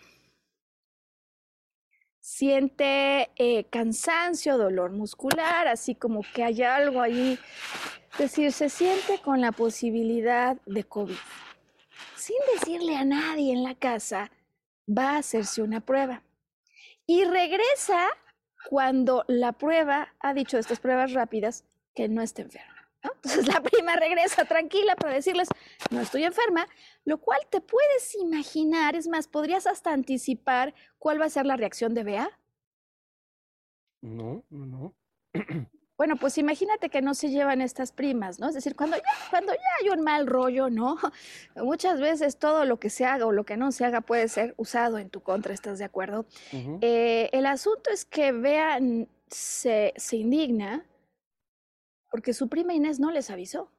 [2.19, 7.37] Siente eh, cansancio, dolor muscular, así como que hay algo allí.
[8.13, 11.17] Es decir, se siente con la posibilidad de COVID
[12.23, 14.31] sin decirle a nadie en la casa,
[14.87, 16.23] va a hacerse una prueba.
[17.05, 18.07] Y regresa
[18.69, 22.73] cuando la prueba ha dicho estas pruebas rápidas que no está enferma.
[23.03, 25.49] Entonces la prima regresa tranquila para decirles,
[25.91, 26.67] no estoy enferma,
[27.05, 31.57] lo cual te puedes imaginar, es más, podrías hasta anticipar cuál va a ser la
[31.57, 32.39] reacción de Bea.
[34.01, 34.95] No, no, no.
[35.97, 38.47] Bueno, pues imagínate que no se llevan estas primas, ¿no?
[38.47, 40.97] Es decir, cuando ya, cuando ya hay un mal rollo, ¿no?
[41.55, 44.55] Muchas veces todo lo que se haga o lo que no se haga puede ser
[44.57, 46.25] usado en tu contra, ¿estás de acuerdo?
[46.81, 48.79] Eh, el asunto es que Bea
[49.29, 50.85] se, se indigna
[52.13, 53.71] porque su prima Inés no les avisó.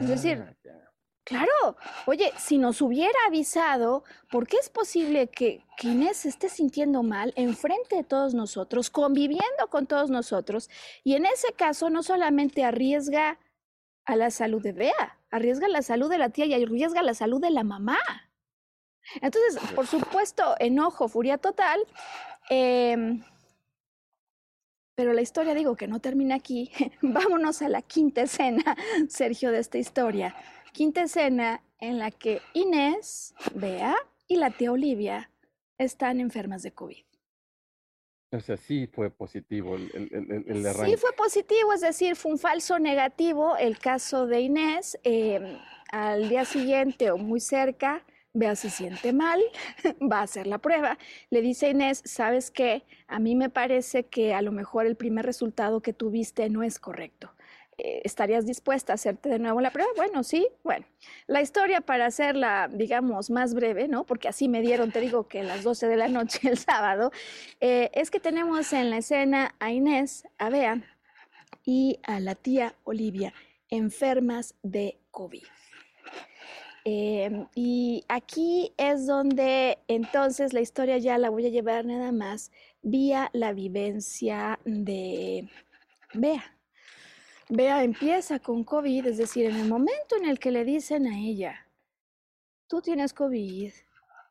[0.00, 0.90] es decir, ah,
[1.24, 7.02] claro, oye, si nos hubiera avisado, ¿por qué es posible que, Inés se esté sintiendo
[7.02, 10.70] mal enfrente de todos nosotros, conviviendo con todos nosotros?
[11.02, 13.38] Y en ese caso no solamente arriesga
[14.04, 17.40] a la salud de Bea, arriesga la salud de la tía y arriesga la salud
[17.40, 17.98] de la mamá.
[19.20, 21.80] Entonces, por supuesto, enojo, furia total.
[22.50, 23.20] Eh,
[24.94, 26.70] pero la historia, digo que no termina aquí.
[27.02, 28.76] Vámonos a la quinta escena,
[29.08, 30.34] Sergio, de esta historia.
[30.74, 33.94] Quinta escena en la que Inés, Bea
[34.26, 35.30] y la tía Olivia
[35.78, 37.04] están enfermas de COVID.
[38.32, 42.38] O sea, sí fue positivo el, el, el, Sí fue positivo, es decir, fue un
[42.38, 44.98] falso negativo el caso de Inés.
[45.04, 45.60] Em,
[45.92, 49.40] al día siguiente o muy cerca, Bea se siente mal,
[50.10, 50.98] va a hacer la prueba.
[51.30, 52.82] Le dice a Inés, ¿sabes qué?
[53.06, 56.80] A mí me parece que a lo mejor el primer resultado que tuviste no es
[56.80, 57.32] correcto.
[57.78, 59.90] Eh, ¿Estarías dispuesta a hacerte de nuevo la prueba?
[59.96, 60.86] Bueno, sí, bueno.
[61.26, 64.04] La historia para hacerla, digamos, más breve, ¿no?
[64.04, 67.10] Porque así me dieron, te digo que a las 12 de la noche el sábado,
[67.60, 70.82] eh, es que tenemos en la escena a Inés, a Bea
[71.64, 73.32] y a la tía Olivia
[73.70, 75.42] enfermas de COVID.
[76.84, 82.52] Em, y aquí es donde entonces la historia ya la voy a llevar nada más
[82.82, 85.48] vía la vivencia de
[86.12, 86.44] Bea.
[87.48, 91.18] Bea empieza con COVID, es decir, en el momento en el que le dicen a
[91.18, 91.68] ella,
[92.68, 93.72] tú tienes COVID,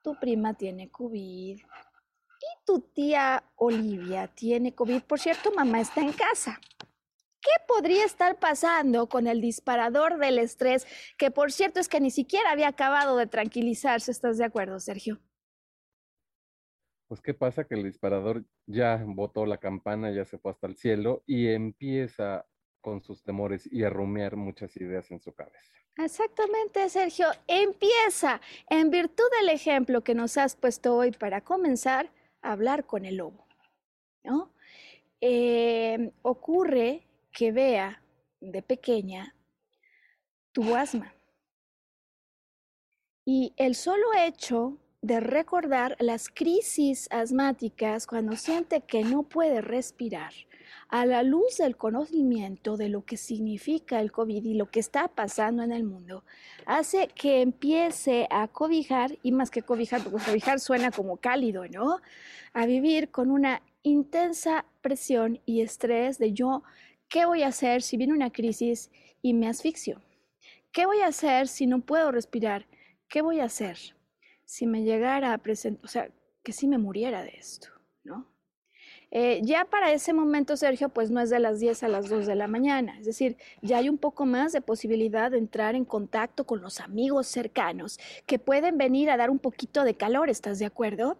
[0.01, 5.03] tu prima tiene COVID y tu tía Olivia tiene COVID.
[5.03, 6.59] Por cierto, mamá está en casa.
[7.39, 12.09] ¿Qué podría estar pasando con el disparador del estrés, que por cierto es que ni
[12.09, 14.11] siquiera había acabado de tranquilizarse?
[14.11, 15.19] ¿Estás de acuerdo, Sergio?
[17.09, 20.77] Pues qué pasa que el disparador ya botó la campana, ya se fue hasta el
[20.77, 22.45] cielo y empieza
[22.83, 23.89] con sus temores y a
[24.35, 25.73] muchas ideas en su cabeza.
[25.97, 27.27] Exactamente, Sergio.
[27.47, 33.05] Empieza, en virtud del ejemplo que nos has puesto hoy para comenzar, a hablar con
[33.05, 33.47] el lobo.
[34.23, 34.53] ¿no?
[35.21, 38.03] Eh, ocurre que vea
[38.41, 39.33] de pequeña
[40.51, 41.15] tuvo asma.
[43.25, 50.33] Y el solo hecho de recordar las crisis asmáticas cuando siente que no puede respirar,
[50.89, 55.07] a la luz del conocimiento de lo que significa el COVID y lo que está
[55.07, 56.23] pasando en el mundo,
[56.65, 61.99] hace que empiece a cobijar, y más que cobijar, porque cobijar suena como cálido, ¿no?
[62.53, 66.63] A vivir con una intensa presión y estrés de yo
[67.13, 68.89] ¿Qué voy a hacer si viene una crisis
[69.21, 70.01] y me asfixio?
[70.71, 72.65] ¿Qué voy a hacer si no puedo respirar?
[73.07, 73.77] ¿Qué voy a hacer
[74.45, 76.09] si me llegara a presentar, o sea,
[76.43, 77.69] que si me muriera de esto.
[79.15, 82.25] Eh, ya para ese momento, Sergio, pues no es de las 10 a las 2
[82.25, 85.85] de la mañana, es decir, ya hay un poco más de posibilidad de entrar en
[85.85, 90.57] contacto con los amigos cercanos que pueden venir a dar un poquito de calor, ¿estás
[90.57, 91.19] de acuerdo?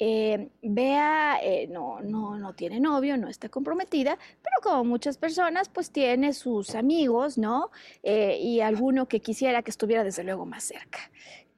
[0.00, 5.68] Eh, Bea eh, no, no, no tiene novio, no está comprometida, pero como muchas personas,
[5.68, 7.70] pues tiene sus amigos, ¿no?
[8.02, 10.98] y alguno que quisiera que estuviera desde luego más cerca.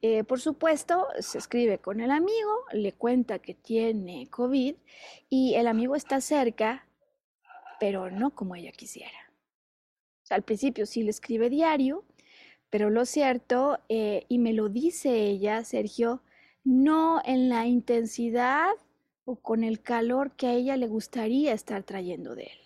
[0.03, 4.75] Eh, por supuesto, se escribe con el amigo, le cuenta que tiene COVID
[5.29, 6.87] y el amigo está cerca,
[7.79, 9.17] pero no como ella quisiera.
[10.31, 12.05] al principio sí le escribe diario,
[12.69, 16.21] pero lo cierto, eh, y me lo dice ella, Sergio,
[16.63, 18.71] no en la intensidad
[19.25, 22.59] o con el calor que a ella le gustaría estar trayendo de él.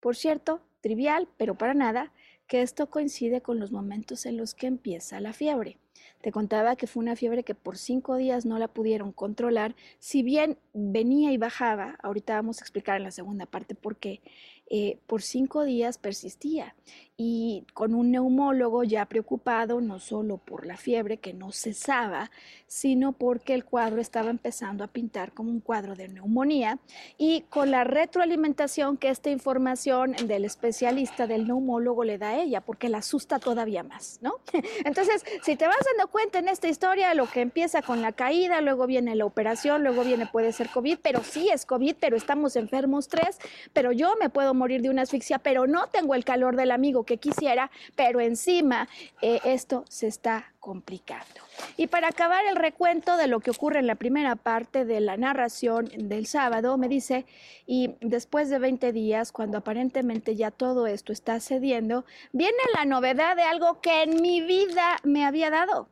[0.00, 2.12] Por cierto, trivial, pero para nada,
[2.48, 5.78] que esto coincide con los momentos en los que empieza la fiebre.
[6.22, 10.22] Te contaba que fue una fiebre que por cinco días no la pudieron controlar, si
[10.22, 14.22] bien venía y bajaba, ahorita vamos a explicar en la segunda parte por qué,
[14.70, 16.74] eh, por cinco días persistía
[17.16, 22.30] y con un neumólogo ya preocupado no solo por la fiebre que no cesaba,
[22.66, 26.78] sino porque el cuadro estaba empezando a pintar como un cuadro de neumonía
[27.18, 32.62] y con la retroalimentación que esta información del especialista del neumólogo le da a ella,
[32.62, 34.40] porque la asusta todavía más, ¿no?
[34.84, 38.60] Entonces, si te vas dando cuenta en esta historia, lo que empieza con la caída,
[38.62, 42.56] luego viene la operación, luego viene puede ser COVID, pero sí es COVID, pero estamos
[42.56, 43.38] enfermos tres,
[43.72, 47.04] pero yo me puedo morir de una asfixia, pero no tengo el calor del amigo
[47.04, 48.88] que quisiera, pero encima
[49.20, 51.40] eh, esto se está complicando.
[51.76, 55.16] Y para acabar el recuento de lo que ocurre en la primera parte de la
[55.16, 57.26] narración del sábado, me dice,
[57.66, 63.36] y después de 20 días, cuando aparentemente ya todo esto está cediendo, viene la novedad
[63.36, 65.88] de algo que en mi vida me había dado.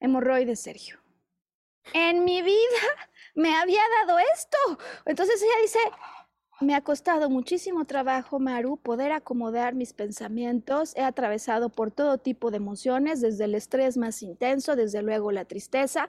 [0.00, 0.98] Hemorroides, Sergio.
[1.92, 4.58] En mi vida me había dado esto.
[5.06, 5.78] Entonces ella dice,
[6.60, 10.94] me ha costado muchísimo trabajo, Maru, poder acomodar mis pensamientos.
[10.96, 15.44] He atravesado por todo tipo de emociones, desde el estrés más intenso, desde luego la
[15.44, 16.08] tristeza.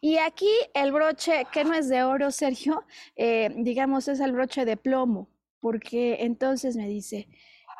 [0.00, 2.84] Y aquí el broche, que no es de oro, Sergio,
[3.16, 5.28] eh, digamos es el broche de plomo,
[5.60, 7.28] porque entonces me dice,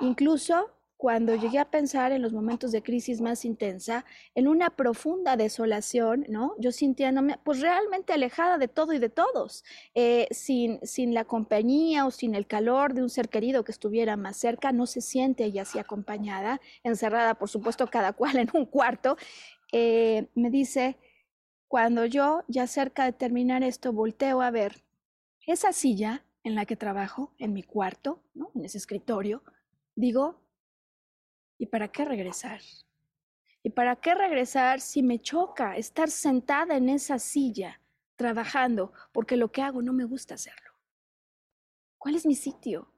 [0.01, 0.69] incluso
[1.01, 6.27] cuando llegué a pensar en los momentos de crisis más intensa, en una profunda desolación,
[6.29, 6.53] ¿no?
[6.59, 12.05] Yo sintiéndome pues realmente alejada de todo y de todos, eh, sin, sin la compañía
[12.05, 15.45] o sin el calor de un ser querido que estuviera más cerca, no se siente
[15.45, 19.17] ella así acompañada, encerrada por supuesto cada cual en un cuarto,
[19.73, 20.99] eh, me dice,
[21.67, 24.85] cuando yo ya cerca de terminar esto volteo a ver
[25.47, 28.51] esa silla en la que trabajo, en mi cuarto, ¿no?
[28.55, 29.43] en ese escritorio,
[29.95, 30.40] digo,
[31.61, 32.63] ¿Y para qué regresar?
[33.63, 37.83] ¿Y para qué regresar si me choca estar sentada en esa silla
[38.17, 40.73] trabajando porque lo que hago no me gusta hacerlo?
[41.99, 42.91] ¿Cuál es mi sitio?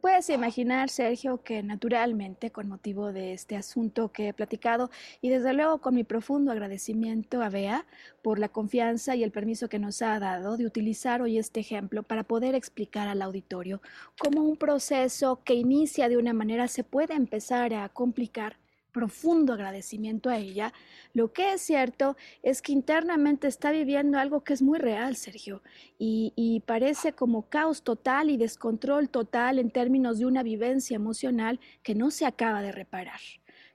[0.00, 4.90] Puedes imaginar, Sergio, que naturalmente, con motivo de este asunto que he platicado,
[5.20, 7.84] y desde luego con mi profundo agradecimiento a Bea
[8.22, 12.02] por la confianza y el permiso que nos ha dado de utilizar hoy este ejemplo
[12.02, 13.82] para poder explicar al auditorio
[14.18, 18.56] cómo un proceso que inicia de una manera se puede empezar a complicar
[18.92, 20.72] profundo agradecimiento a ella,
[21.14, 25.62] lo que es cierto es que internamente está viviendo algo que es muy real, Sergio,
[25.98, 31.94] y, parece como caos total y descontrol total en términos de una vivencia emocional que
[31.94, 33.20] no se acaba de reparar.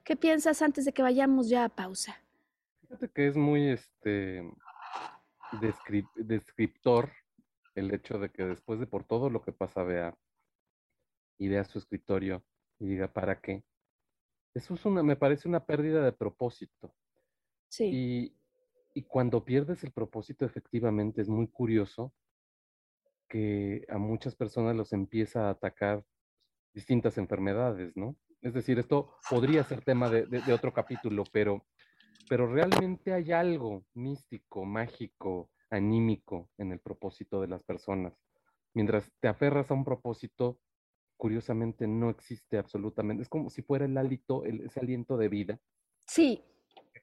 [0.04, 2.22] ¿Qué piensas antes de que vayamos ya a pausa?
[2.82, 4.42] Fíjate que es muy este
[6.16, 7.10] descriptor
[7.74, 10.16] el hecho de que después de por todo lo que pasa, vea
[11.38, 12.42] y vea su escritorio
[12.78, 13.62] y diga, ¿para qué?
[14.56, 16.94] Eso es una, me parece una pérdida de propósito.
[17.68, 18.32] Sí.
[18.94, 22.14] Y, cuando pierdes el propósito, efectivamente, es muy curioso
[23.28, 26.02] que a muchas personas los empieza a atacar
[26.72, 28.16] distintas enfermedades, ¿no?
[28.40, 31.66] Es decir, esto podría ser tema de, de, otro capítulo, pero,
[32.26, 38.14] pero realmente hay algo místico, mágico, anímico en el propósito de las personas.
[38.72, 40.58] Mientras te aferras a un propósito,
[41.16, 43.22] curiosamente no existe absolutamente.
[43.22, 45.60] Es como si fuera el hálito, ese aliento de vida.
[46.06, 46.42] Sí.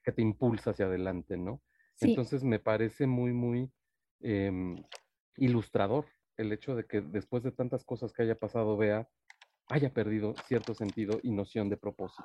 [0.03, 1.61] Que te impulsa hacia adelante, ¿no?
[1.99, 3.71] Entonces me parece muy, muy
[4.19, 4.83] em,
[5.37, 6.05] ilustrador
[6.37, 9.07] el hecho de que después de tantas cosas que haya pasado, vea,
[9.67, 12.23] haya perdido cierto sentido y noción de propósito.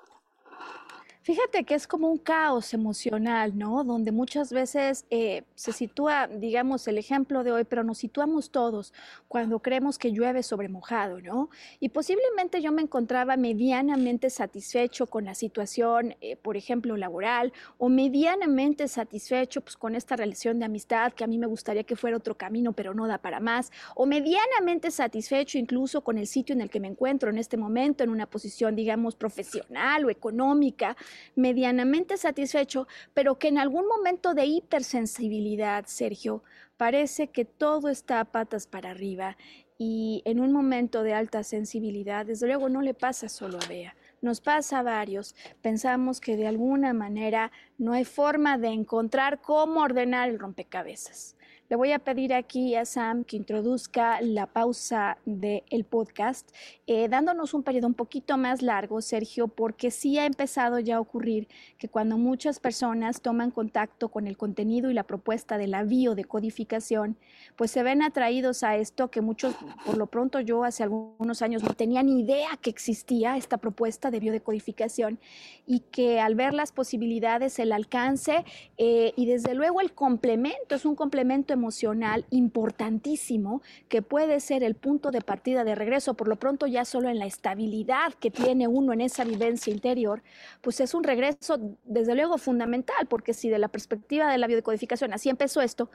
[1.29, 3.85] Fíjate que es como un caos emocional, ¿no?
[3.85, 8.95] Donde muchas veces eh, se sitúa, digamos, el ejemplo de hoy, pero nos situamos todos
[9.29, 11.51] cuando creemos que llueve sobre mojado, ¿no?
[11.81, 17.91] Y posiblemente yo me encontraba medianamente satisfecho con la situación, eh, por ejemplo, laboral, o
[17.91, 22.17] medianamente satisfecho pues, con esta relación de amistad que a mí me gustaría que fuera
[22.17, 26.63] otro camino, pero no da para más, o medianamente satisfecho incluso con el sitio en
[26.63, 30.97] el que me encuentro en este momento, en una posición, digamos, profesional o económica
[31.35, 36.43] medianamente satisfecho, pero que en algún momento de hipersensibilidad, Sergio,
[36.77, 39.37] parece que todo está a patas para arriba
[39.79, 43.95] y en un momento de alta sensibilidad, desde luego no le pasa solo a Bea,
[44.21, 45.37] nos pasa a varios.
[45.63, 51.38] Pensamos que de alguna manera no hay forma de encontrar cómo ordenar el rompecabezas.
[51.71, 56.49] Le voy a pedir aquí a Sam que introduzca la pausa del podcast,
[56.87, 61.01] eh, dándonos un periodo un poquito más largo, Sergio, porque sí ha empezado ya a
[61.01, 61.47] ocurrir
[61.77, 67.19] que cuando muchas personas toman contacto con el contenido y la propuesta de la biodecodificación,
[67.55, 69.55] pues se ven atraídos a esto que muchos,
[69.85, 74.11] por lo pronto yo hace algunos años no tenía ni idea que existía esta propuesta
[74.11, 75.19] de biodecodificación
[75.67, 78.47] y que al ver las posibilidades, el alcance
[78.79, 84.75] eh, y desde luego el complemento, es un complemento emocional importantísimo que puede ser el
[84.75, 88.69] punto de partida de regreso, por lo pronto ya solo en la estabilidad que tiene
[88.69, 90.23] uno en esa vivencia interior,
[90.63, 95.13] pues es un regreso desde luego fundamental, porque si de la perspectiva de la biodecodificación
[95.13, 95.91] así empezó esto,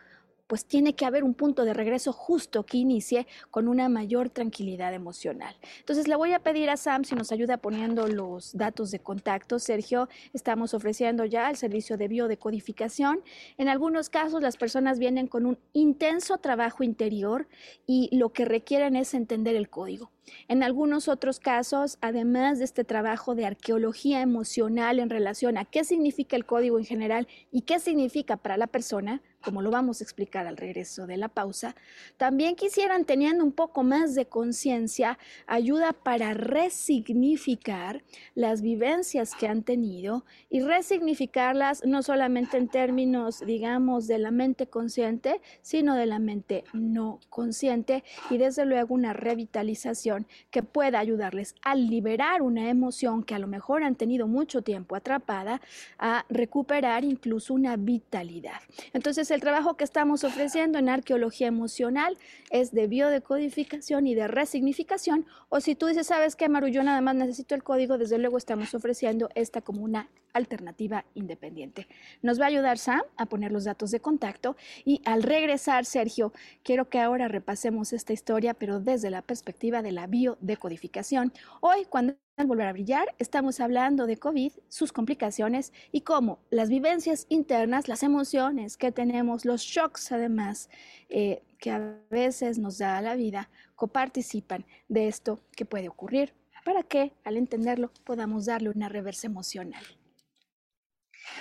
[0.54, 4.94] pues tiene que haber un punto de regreso justo que inicie con una mayor tranquilidad
[4.94, 5.56] emocional.
[5.80, 9.58] Entonces le voy a pedir a Sam si nos ayuda poniendo los datos de contacto.
[9.58, 13.24] Sergio, estamos ofreciendo ya el servicio de biodecodificación.
[13.58, 17.48] En algunos casos las personas vienen con un intenso trabajo interior
[17.88, 20.12] y lo que requieren es entender el código.
[20.48, 25.84] En algunos otros casos, además de este trabajo de arqueología emocional en relación a qué
[25.84, 30.04] significa el código en general y qué significa para la persona, como lo vamos a
[30.04, 31.76] explicar al regreso de la pausa,
[32.18, 35.18] también quisieran, teniendo un poco más de conciencia,
[35.48, 38.04] ayuda para resignificar
[38.36, 44.68] las vivencias que han tenido y resignificarlas no solamente en términos, digamos, de la mente
[44.68, 51.56] consciente, sino de la mente no consciente y desde luego una revitalización que pueda ayudarles
[51.62, 55.62] a liberar una emoción que a lo mejor han tenido mucho tiempo atrapada,
[55.98, 58.60] a recuperar incluso una vitalidad.
[58.94, 62.18] Entonces, el trabajo que estamos ofreciendo en arqueología emocional
[62.52, 65.26] es de biodecodificación y de resignificación.
[65.50, 68.38] O si tú dices, sabes qué, Maru, yo nada más necesito el código, desde luego
[68.38, 71.88] estamos ofreciendo esta como una alternativa independiente.
[72.22, 74.56] Nos va a ayudar Sam a poner los datos de contacto
[74.86, 79.92] y al regresar, Sergio, quiero que ahora repasemos esta historia, pero desde la perspectiva de
[79.92, 81.34] la biodecodificación.
[81.62, 86.70] Hoy, cuando al volver a brillar, estamos hablando de COVID, sus complicaciones y cómo las
[86.70, 90.70] vivencias internas, las emociones que tenemos, los shocks además,
[91.10, 96.34] eh, que a veces nos da la vida, coparticipan de esto que puede ocurrir
[96.66, 99.84] para que al entenderlo podamos darle una reversa emocional.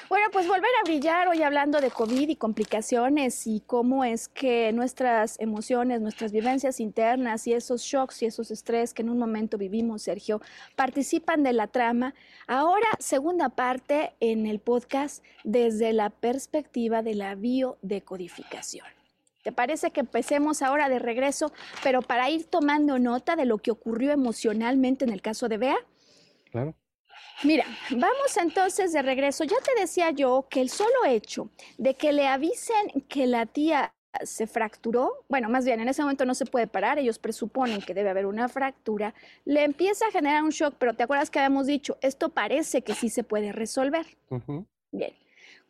[0.09, 4.72] Bueno, pues volver a brillar hoy hablando de COVID y complicaciones y cómo es que
[4.72, 9.59] nuestras emociones, nuestras vivencias internas y esos shocks y esos estrés que en un momento
[9.59, 10.41] vivimos, Sergio,
[10.76, 12.14] participan de la trama.
[12.47, 18.87] Ahora, segunda parte en el podcast desde la perspectiva de la biodecodificación.
[19.43, 21.53] ¿Te parece que empecemos ahora de regreso,
[21.83, 25.76] pero para ir tomando nota de lo que ocurrió emocionalmente en el caso de Bea?
[26.51, 26.74] Claro.
[27.45, 29.45] Mira, vamos entonces de regreso.
[29.45, 33.93] Ya te decía yo que el solo hecho de que le avisen que la tía
[34.22, 37.95] se fracturó, bueno, más bien en ese momento no se puede parar, ellos presuponen que
[37.95, 39.14] debe haber una fractura,
[39.45, 42.95] le empieza a generar un shock, pero te acuerdas que habíamos dicho, esto parece que
[42.95, 44.07] sí se puede resolver.
[44.91, 45.14] Bien,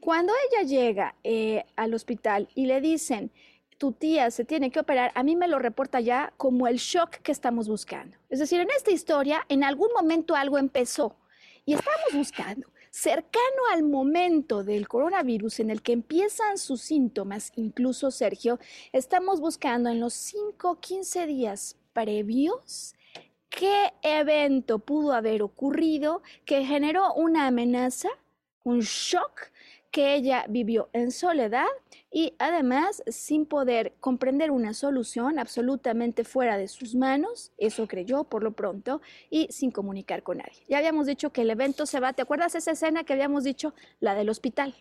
[0.00, 3.30] cuando ella llega eh, al hospital y le dicen,
[3.78, 7.16] tu tía se tiene que operar, a mí me lo reporta ya como el shock
[7.18, 8.16] que estamos buscando.
[8.28, 11.16] Es decir, en esta historia, en algún momento algo empezó
[11.64, 18.10] y estamos buscando, cercano al momento del coronavirus en el que empiezan sus síntomas, incluso
[18.10, 18.58] Sergio,
[18.92, 22.94] estamos buscando en los 5, 15 días previos
[23.48, 28.08] qué evento pudo haber ocurrido que generó una amenaza,
[28.64, 29.51] un shock
[29.92, 31.66] que ella vivió en soledad
[32.10, 38.42] y además sin poder comprender una solución absolutamente fuera de sus manos, eso creyó por
[38.42, 40.64] lo pronto, y sin comunicar con nadie.
[40.66, 43.74] Ya habíamos dicho que el evento se va, ¿te acuerdas esa escena que habíamos dicho?
[44.00, 44.74] La del hospital.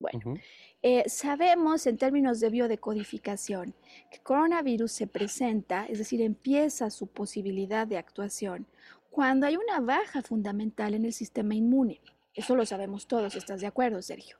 [0.00, 0.34] Bueno,
[0.82, 3.72] eh, sabemos en términos de biodecodificación
[4.10, 8.66] que coronavirus se presenta, es decir, empieza su posibilidad de actuación
[9.08, 12.00] cuando hay una baja fundamental en el sistema inmune.
[12.34, 14.38] Eso lo sabemos todos, ¿estás de acuerdo, Sergio?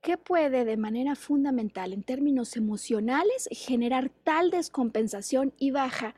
[0.00, 6.14] ¿Qué puede de manera fundamental en términos emocionales generar tal descompensación y baja?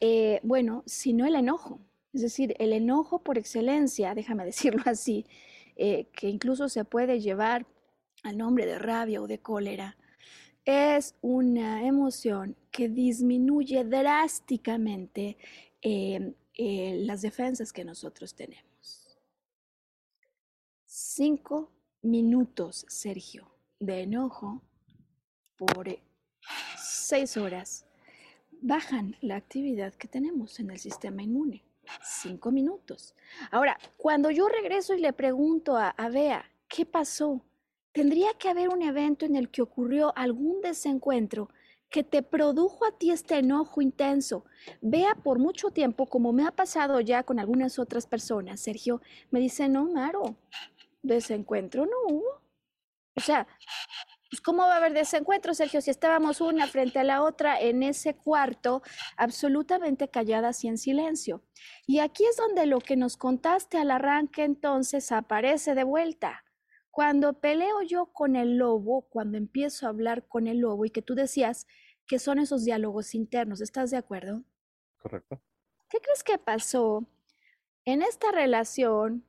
[0.00, 1.80] Eh, bueno, si no el enojo,
[2.12, 5.26] es decir, el enojo por excelencia, déjame decirlo así,
[5.74, 7.66] eh, que incluso se puede llevar
[8.22, 9.96] al nombre de rabia o de cólera,
[10.64, 15.36] es una emoción que disminuye drásticamente
[15.82, 16.32] eh,
[17.04, 18.75] las defensas que nosotros tenemos.
[21.18, 23.48] Cinco minutos, Sergio,
[23.80, 24.60] de enojo
[25.56, 25.88] por
[26.76, 27.86] seis horas
[28.60, 31.64] bajan la actividad que tenemos en el sistema inmune.
[32.02, 33.14] Cinco minutos.
[33.50, 37.40] Ahora, cuando yo regreso y le pregunto a, a Bea, ¿qué pasó?
[37.92, 41.48] Tendría que haber un evento en el que ocurrió algún desencuentro
[41.88, 44.44] que te produjo a ti este enojo intenso.
[44.82, 49.00] Vea por mucho tiempo, como me ha pasado ya con algunas otras personas, Sergio,
[49.30, 50.36] me dice, no, Maro,
[51.02, 52.42] desencuentro no hubo.
[53.16, 53.46] O sea,
[54.30, 57.82] pues, ¿cómo va a haber desencuentro, Sergio, si estábamos una frente a la otra en
[57.82, 58.82] ese cuarto,
[59.16, 61.42] absolutamente calladas y en silencio?
[61.86, 66.44] Y aquí es donde lo que nos contaste al arranque entonces aparece de vuelta.
[66.90, 71.02] Cuando peleo yo con el lobo, cuando empiezo a hablar con el lobo y que
[71.02, 71.66] tú decías
[72.06, 74.42] que son esos diálogos internos, ¿estás de acuerdo?
[74.98, 75.40] Correcto.
[75.88, 77.06] ¿Qué crees que pasó
[77.84, 79.24] en esta relación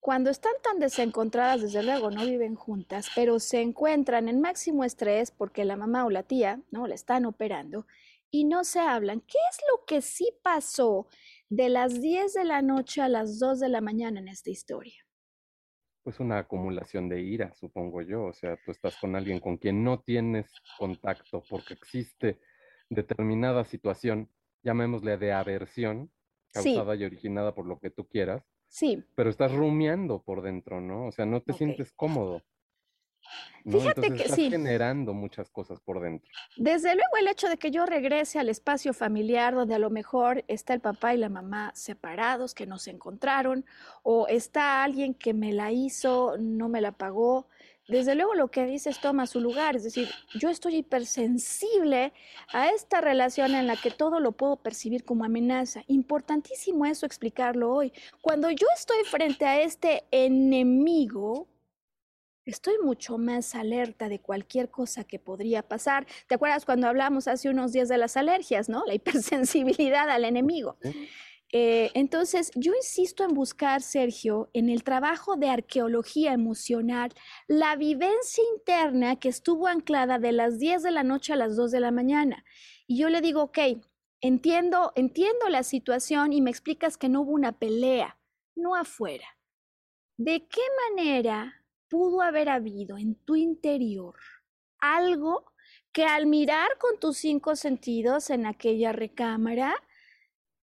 [0.00, 5.30] cuando están tan desencontradas, desde luego no viven juntas, pero se encuentran en máximo estrés
[5.30, 6.86] porque la mamá o la tía, ¿no?
[6.86, 7.86] La están operando
[8.30, 9.20] y no se hablan.
[9.20, 11.06] ¿Qué es lo que sí pasó
[11.50, 15.04] de las 10 de la noche a las 2 de la mañana en esta historia?
[16.02, 18.24] Pues una acumulación de ira, supongo yo.
[18.24, 22.40] O sea, tú estás con alguien con quien no tienes contacto porque existe
[22.88, 24.30] determinada situación,
[24.62, 26.10] llamémosle de aversión,
[26.52, 29.02] causada y originada por lo que tú quieras, Sí.
[29.16, 31.06] Pero estás rumiando por dentro, ¿no?
[31.06, 32.40] O sea, no te sientes cómodo.
[33.64, 34.48] Fíjate que estás sí.
[34.48, 36.30] generando muchas cosas por dentro.
[36.56, 40.44] Desde luego el hecho de que yo regrese al espacio familiar donde a lo mejor
[40.48, 43.66] está el papá y la mamá separados, que no se encontraron,
[44.02, 47.48] o está alguien que me la hizo, no me la pagó,
[47.90, 52.12] desde luego lo que dices toma su lugar, es decir, yo estoy hipersensible
[52.52, 55.82] a esta relación en la que todo lo puedo percibir como amenaza.
[55.88, 57.92] Importantísimo eso explicarlo hoy.
[58.20, 61.48] Cuando yo estoy frente a este enemigo,
[62.44, 66.06] estoy mucho más alerta de cualquier cosa que podría pasar.
[66.26, 68.84] ¿Te acuerdas cuando hablamos hace unos días de las alergias, no?
[68.86, 70.76] La hipersensibilidad al enemigo.
[71.52, 77.12] Entonces, yo insisto en buscar, Sergio, en el trabajo de arqueología emocional,
[77.48, 81.72] la vivencia interna que estuvo anclada de las 10 de la noche a las 2
[81.72, 82.44] de la mañana.
[82.86, 83.58] Y yo le digo, ok,
[84.20, 88.18] entiendo, entiendo la situación y me explicas que no hubo una pelea,
[88.54, 89.26] no afuera.
[90.16, 94.14] ¿De qué manera pudo haber habido en tu interior
[94.78, 95.52] algo
[95.92, 99.74] que al mirar con tus cinco sentidos en aquella recámara,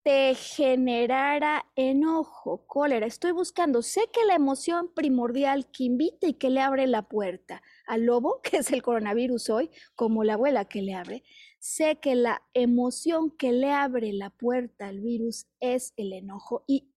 [0.09, 3.05] te generara enojo, cólera.
[3.05, 7.61] Estoy buscando, sé que la emoción primordial que invita y que le abre la puerta
[7.85, 11.23] al lobo, que es el coronavirus hoy, como la abuela que le abre,
[11.59, 16.91] sé que la emoción que le abre la puerta al virus es el enojo y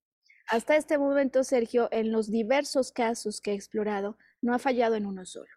[0.47, 5.05] hasta este momento, Sergio, en los diversos casos que he explorado, no ha fallado en
[5.05, 5.53] uno solo.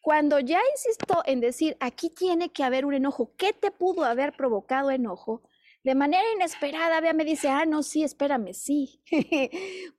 [0.00, 4.32] Cuando ya insisto en decir, aquí tiene que haber un enojo, ¿qué te pudo haber
[4.32, 5.42] provocado enojo?
[5.82, 9.02] De manera inesperada, Bea me dice, ah, no, sí, espérame, sí.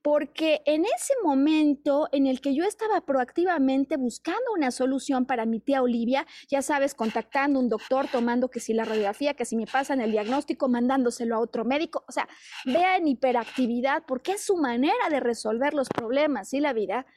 [0.03, 5.59] Porque en ese momento en el que yo estaba proactivamente buscando una solución para mi
[5.59, 9.65] tía Olivia, ya sabes, contactando un doctor, tomando que si la radiografía, que si me
[9.65, 12.29] pasan el diagnóstico, mandándoselo a otro médico, o sea,
[12.65, 17.07] vea en hiperactividad, porque es su manera de resolver los problemas y la vida.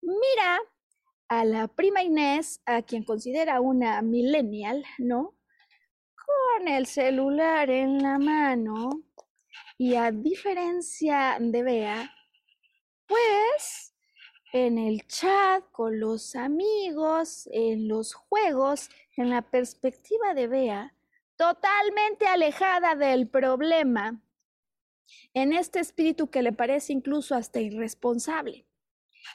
[0.00, 0.60] Mira
[1.28, 5.35] a la prima Inés, a quien considera una millennial, ¿no?
[6.26, 9.02] Con el celular en la mano
[9.78, 12.14] y a diferencia de Bea,
[13.06, 13.94] pues
[14.52, 20.94] en el chat con los amigos, en los juegos, en la perspectiva de Bea,
[21.36, 24.20] totalmente alejada del problema,
[25.34, 28.65] en este espíritu que le parece incluso hasta irresponsable.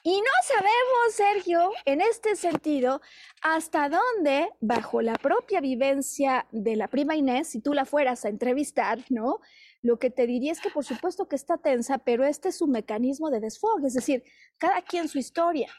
[0.03, 3.01] Y no sabemos, Sergio, en este sentido,
[3.41, 8.29] hasta dónde, bajo la propia vivencia de la prima Inés, si tú la fueras a
[8.29, 9.39] entrevistar, ¿no?
[9.81, 12.67] Lo que te diría es que por supuesto que está tensa, pero este es su
[12.67, 14.23] mecanismo de desfogue, es decir,
[14.57, 15.71] cada quien su historia.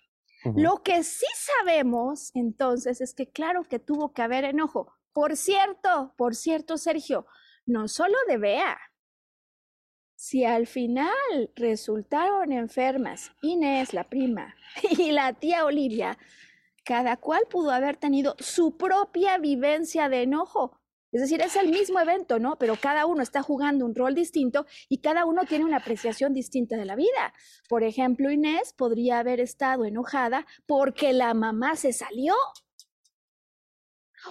[0.56, 4.92] Lo que sí sabemos entonces es que claro que tuvo que haber enojo.
[5.12, 7.26] Por cierto, por cierto, Sergio,
[7.64, 8.76] no solo de Bea,
[10.22, 14.54] si al final resultaron enfermas Inés, la prima,
[14.96, 16.16] y la tía Olivia,
[16.84, 20.78] cada cual pudo haber tenido su propia vivencia de enojo.
[21.10, 22.56] Es decir, es el mismo evento, ¿no?
[22.56, 26.76] Pero cada uno está jugando un rol distinto y cada uno tiene una apreciación distinta
[26.76, 27.34] de la vida.
[27.68, 32.34] Por ejemplo, Inés podría haber estado enojada porque la mamá se salió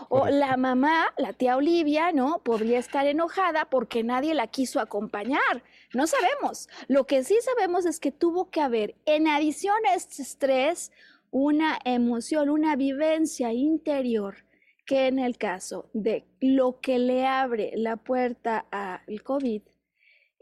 [0.09, 2.39] o la mamá, la tía Olivia, ¿no?
[2.43, 5.63] Podría estar enojada porque nadie la quiso acompañar.
[5.93, 6.69] No sabemos.
[6.87, 10.91] Lo que sí sabemos es que tuvo que haber, en adición a este estrés,
[11.31, 14.35] una emoción, una vivencia interior
[14.85, 19.61] que en el caso de lo que le abre la puerta al COVID,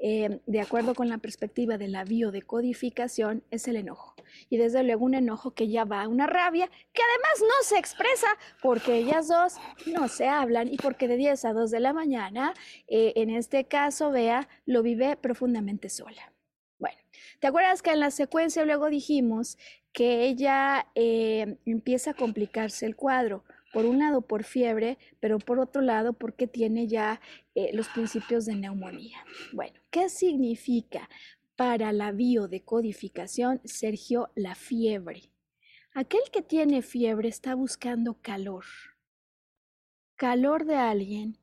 [0.01, 4.15] eh, de acuerdo con la perspectiva de la biodecodificación, es el enojo
[4.49, 7.77] y desde luego un enojo que ya va a una rabia que además no se
[7.77, 8.27] expresa
[8.61, 9.55] porque ellas dos
[9.87, 12.53] no se hablan y porque de 10 a 2 de la mañana,
[12.87, 16.33] eh, en este caso, Bea lo vive profundamente sola.
[16.77, 16.97] Bueno,
[17.39, 19.57] ¿te acuerdas que en la secuencia luego dijimos
[19.91, 23.43] que ella eh, empieza a complicarse el cuadro?
[23.71, 27.21] Por un lado por fiebre, pero por otro lado porque tiene ya
[27.55, 29.23] eh, los principios de neumonía.
[29.53, 31.07] Bueno, ¿qué significa?
[31.59, 35.33] para la biodecodificación, Sergio, la fiebre.
[35.93, 38.63] Aquel que tiene fiebre está buscando calor.
[40.15, 41.37] Calor de alguien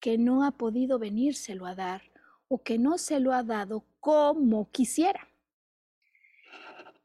[0.00, 2.02] que no ha podido venírselo a dar
[2.46, 5.33] o que no se lo ha dado como quisiera.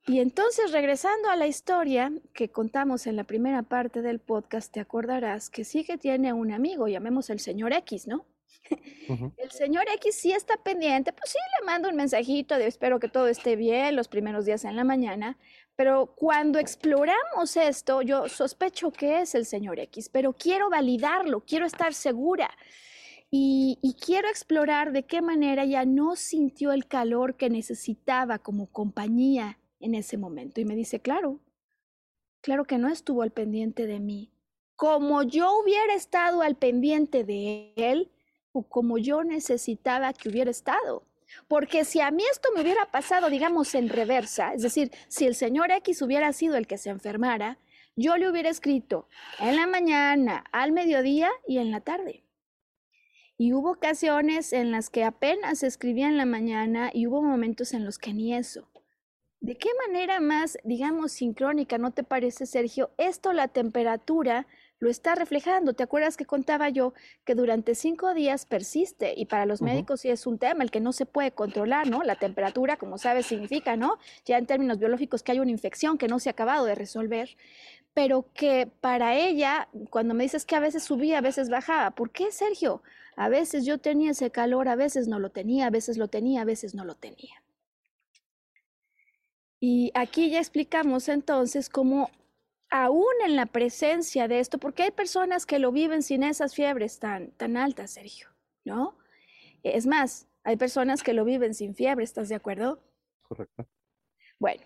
[0.10, 4.80] Y entonces, regresando a la historia que contamos en la primera parte del podcast, te
[4.80, 8.26] acordarás que sí que tiene un amigo, llamemos el señor X, ¿no?
[9.38, 13.08] El señor X sí está pendiente, pues sí le mando un mensajito de espero que
[13.08, 15.38] todo esté bien los primeros días en la mañana,
[15.76, 21.68] pero cuando exploramos esto, yo sospecho que es el señor X, pero quiero validarlo, quiero
[21.68, 22.50] estar segura.
[23.30, 28.66] Y, y, quiero explorar de qué manera ya no sintió el calor que necesitaba como
[28.72, 30.62] compañía en ese momento.
[30.62, 31.40] Y me dice, claro,
[32.42, 34.32] claro que no estuvo al pendiente de mí.
[34.76, 38.12] Como yo hubiera estado al pendiente de él,
[38.52, 41.04] o como yo necesitaba que hubiera estado.
[41.48, 45.36] Porque si a mí esto me hubiera pasado, digamos, en reversa, es decir, si el
[45.36, 47.60] señor X hubiera sido el que se enfermara,
[47.96, 49.08] yo le hubiera escrito
[49.40, 52.24] en la mañana, al mediodía y en la tarde.
[53.38, 57.86] Y hubo ocasiones en las que apenas escribía en la mañana y hubo momentos en
[57.86, 58.69] los que ni eso.
[59.42, 62.92] ¿De qué manera más, digamos, sincrónica, no te parece, Sergio?
[62.98, 64.48] Esto, la temperatura,
[64.80, 65.74] lo está reflejando.
[65.74, 70.10] ¿Te acuerdas que contaba yo que durante cinco días persiste y para los médicos sí
[70.10, 72.04] es un tema el que no se puede controlar, ¿no?
[72.04, 73.98] La temperatura, como sabes, significa, ¿no?
[74.26, 77.30] Ya en términos biológicos que hay una infección que no se ha acabado de resolver,
[77.94, 82.12] pero que para ella, cuando me dices que a veces subía, a veces bajaba, ¿por
[82.12, 82.82] qué, Sergio?
[83.16, 86.42] A veces yo tenía ese calor, a veces no lo tenía, a veces lo tenía,
[86.42, 87.39] a veces no lo tenía.
[89.60, 92.10] Y aquí ya explicamos entonces cómo
[92.70, 97.00] aún en la presencia de esto, porque hay personas que lo viven sin esas fiebres
[97.00, 98.28] tan, tan altas, Sergio,
[98.64, 98.98] ¿no?
[99.64, 102.82] Es más, hay personas que lo viven sin fiebre, ¿estás de acuerdo?
[103.24, 103.68] Correcto.
[104.38, 104.64] Bueno,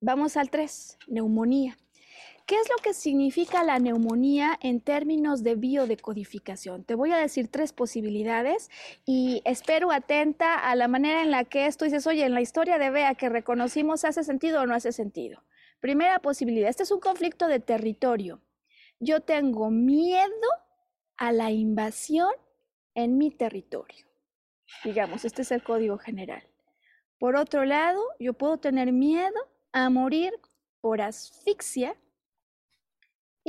[0.00, 1.76] vamos al 3, neumonía.
[2.46, 6.84] ¿Qué es lo que significa la neumonía en términos de biodecodificación?
[6.84, 8.70] Te voy a decir tres posibilidades
[9.04, 12.78] y espero atenta a la manera en la que esto dices, oye, en la historia
[12.78, 15.44] de Bea que reconocimos, ¿hace sentido o no hace sentido?
[15.80, 18.42] Primera posibilidad, este es un conflicto de territorio.
[18.98, 20.48] Yo tengo miedo
[21.16, 22.32] a la invasión
[22.94, 24.06] en mi territorio.
[24.84, 26.42] Digamos, este es el código general.
[27.18, 29.38] Por otro lado, yo puedo tener miedo
[29.72, 30.32] a morir
[30.80, 31.94] por asfixia.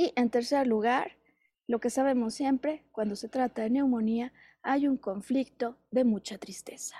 [0.02, 1.12] Y en tercer lugar,
[1.68, 6.96] lo que sabemos siempre, cuando se trata de neumonía, hay un conflicto de mucha tristeza.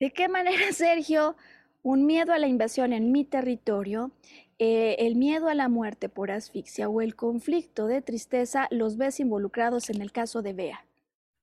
[0.00, 1.36] ¿De qué manera, Sergio,
[1.82, 4.12] un miedo a la invasión en mi territorio,
[4.58, 9.20] eh, el miedo a la muerte por asfixia o el conflicto de tristeza los ves
[9.20, 10.86] involucrados en el caso de Bea?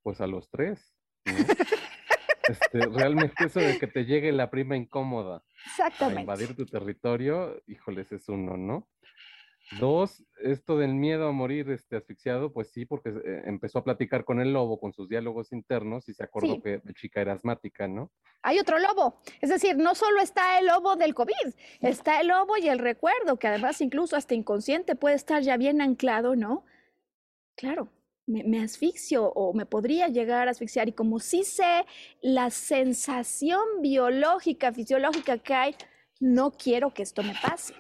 [0.02, 0.96] Pues a los tres.
[2.46, 6.20] Este, realmente eso de que te llegue la prima incómoda Exactamente.
[6.20, 8.90] a invadir tu territorio, híjoles, es uno, ¿no?
[9.80, 14.26] Dos, esto del miedo a morir este, asfixiado, pues sí, porque eh, empezó a platicar
[14.26, 17.88] con el lobo, con sus diálogos internos, y se acordó que la chica era asmática,
[17.88, 18.12] ¿no?
[18.42, 19.20] Hay otro lobo.
[19.42, 23.38] Es decir, no solo está el lobo del COVID, está el lobo y el recuerdo,
[23.38, 26.66] que además incluso hasta inconsciente puede estar ya bien anclado, ¿no?
[27.56, 27.90] Claro,
[28.28, 31.86] me, me asfixio o me podría llegar a asfixiar, y como sí sé
[32.22, 35.76] la sensación biológica, fisiológica que hay,
[36.20, 37.74] no quiero que esto me pase.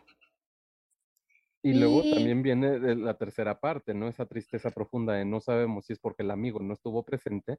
[1.65, 4.09] Y luego también viene la tercera parte, ¿no?
[4.09, 7.57] Esa tristeza profunda de no sabemos si es porque el amigo no estuvo presente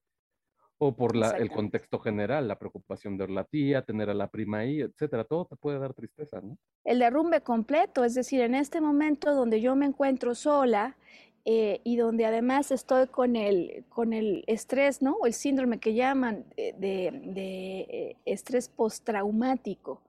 [0.77, 4.59] o por la, el contexto general, la preocupación de la tía, tener a la prima
[4.59, 5.25] ahí, etcétera.
[5.25, 6.59] Todo te puede dar tristeza, ¿no?
[6.85, 10.99] El derrumbe completo, es decir, en este momento donde yo me encuentro sola
[11.47, 15.13] eh, y donde además estoy con el, con el estrés, ¿no?
[15.15, 20.03] O el síndrome que llaman de, de eh, estrés postraumático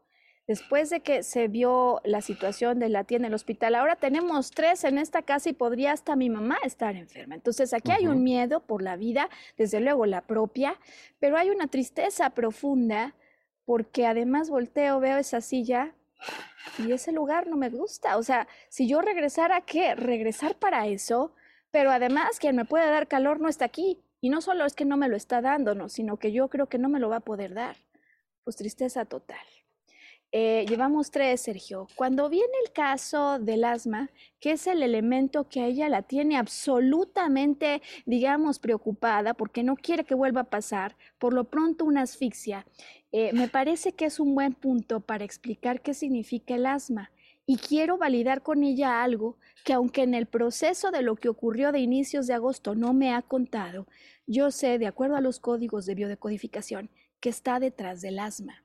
[0.48, 4.52] después de que se vio la situación de la tía en el hospital, ahora tenemos
[4.52, 7.36] tres en esta casa y podría hasta mi mamá estar enferma.
[7.36, 10.80] Entonces aquí hay un miedo por la vida, desde luego la propia,
[11.20, 13.16] pero hay una tristeza profunda
[13.66, 15.96] porque además volteo, veo esa silla
[16.78, 18.18] y ese lugar no me gusta.
[18.18, 19.96] O sea, si yo regresara, ¿qué?
[19.96, 21.34] Regresar para eso,
[21.72, 24.02] pero además quien me puede dar calor no está aquí.
[24.22, 26.68] Y no solo es que no me lo está dando, no, sino que yo creo
[26.68, 27.76] que no me lo va a poder dar.
[28.44, 29.46] Pues tristeza total.
[30.38, 31.88] Eh, llevamos tres, Sergio.
[31.96, 34.10] Cuando viene el caso del asma,
[34.42, 40.04] que es el elemento que a ella la tiene absolutamente, digamos, preocupada porque no quiere
[40.04, 42.66] que vuelva a pasar, por lo pronto una asfixia,
[43.14, 47.12] eh, me parece que es un buen punto para explicar qué significa el asma.
[47.46, 51.72] Y quiero validar con ella algo que aunque en el proceso de lo que ocurrió
[51.72, 53.88] de inicios de agosto no me ha contado,
[54.28, 56.90] yo sé, de acuerdo a los códigos de biodecodificación,
[57.22, 58.65] que está detrás del asma.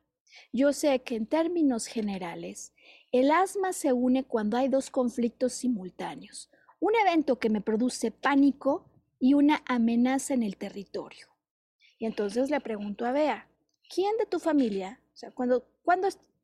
[0.53, 2.73] Yo sé que en términos generales,
[3.13, 8.85] el asma se une cuando hay dos conflictos simultáneos, un evento que me produce pánico
[9.19, 11.29] y una amenaza en el territorio.
[11.99, 13.49] Y entonces le pregunto a Bea,
[13.95, 15.67] ¿quién de tu familia, o sea, cuando,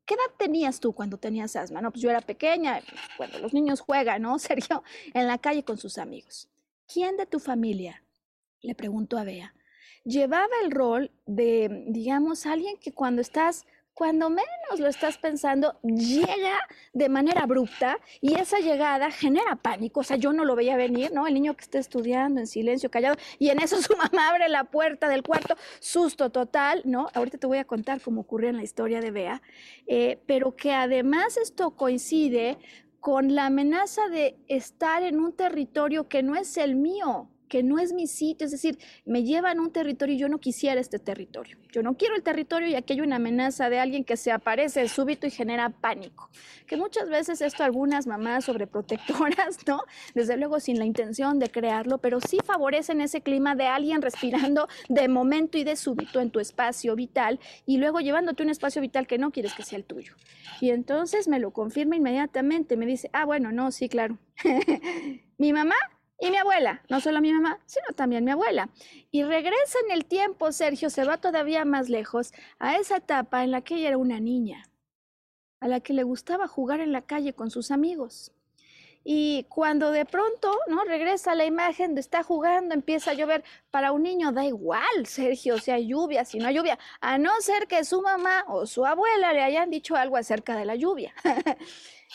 [0.07, 1.81] ¿Qué edad tenías tú cuando tenías asma?
[1.81, 2.81] No, pues yo era pequeña,
[3.17, 4.83] cuando los niños juegan, ¿no, Sergio?
[5.13, 6.49] En la calle con sus amigos.
[6.87, 8.01] ¿Quién de tu familia,
[8.61, 9.53] le preguntó a Bea,
[10.05, 13.65] llevaba el rol de, digamos, alguien que cuando estás
[13.97, 16.59] cuando menos lo estás pensando, llega
[16.93, 20.01] de manera abrupta y esa llegada genera pánico.
[20.01, 21.25] O sea, yo no lo veía venir, ¿no?
[21.25, 24.65] El niño que está estudiando en silencio, callado, y en eso su mamá abre la
[24.65, 27.07] puerta del cuarto, susto total, ¿no?
[27.15, 29.41] Ahorita te voy a contar cómo ocurrió en la historia de Bea,
[29.87, 32.59] eh, pero que además esto coincide
[32.99, 37.79] con la amenaza de estar en un territorio que no es el mío que no
[37.79, 40.99] es mi sitio, es decir, me llevan a un territorio y yo no quisiera este
[40.99, 41.57] territorio.
[41.71, 44.87] Yo no quiero el territorio y aquí hay una amenaza de alguien que se aparece
[44.87, 46.29] súbito y genera pánico.
[46.65, 49.81] Que muchas veces esto algunas mamás sobreprotectoras, ¿no?
[50.15, 54.67] Desde luego sin la intención de crearlo, pero sí favorecen ese clima de alguien respirando
[54.89, 59.07] de momento y de súbito en tu espacio vital y luego llevándote un espacio vital
[59.07, 60.15] que no quieres que sea el tuyo.
[60.61, 64.17] Y entonces me lo confirma inmediatamente, me dice, ah, bueno, no, sí, claro.
[65.37, 65.75] Mi mamá
[66.19, 68.69] y mi abuela, no solo mi mamá, sino también mi abuela.
[69.11, 73.51] Y regresa en el tiempo, Sergio se va todavía más lejos, a esa etapa en
[73.51, 74.67] la que ella era una niña,
[75.59, 78.31] a la que le gustaba jugar en la calle con sus amigos.
[79.09, 80.83] Y cuando de pronto, ¿no?
[80.83, 83.41] Regresa la imagen de está jugando, empieza a llover.
[83.71, 87.31] Para un niño da igual, Sergio, si hay lluvia, si no hay lluvia, a no
[87.39, 91.13] ser que su mamá o su abuela le hayan dicho algo acerca de la lluvia.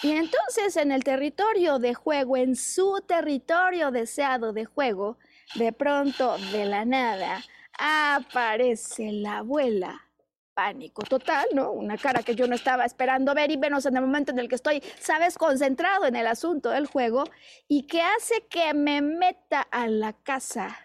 [0.01, 5.18] Y entonces en el territorio de juego, en su territorio deseado de juego,
[5.55, 7.43] de pronto, de la nada,
[7.78, 10.09] aparece la abuela.
[10.55, 11.72] Pánico total, ¿no?
[11.72, 14.49] Una cara que yo no estaba esperando ver y menos en el momento en el
[14.51, 17.24] que estoy, sabes, concentrado en el asunto del juego
[17.68, 20.76] y que hace que me meta a la casa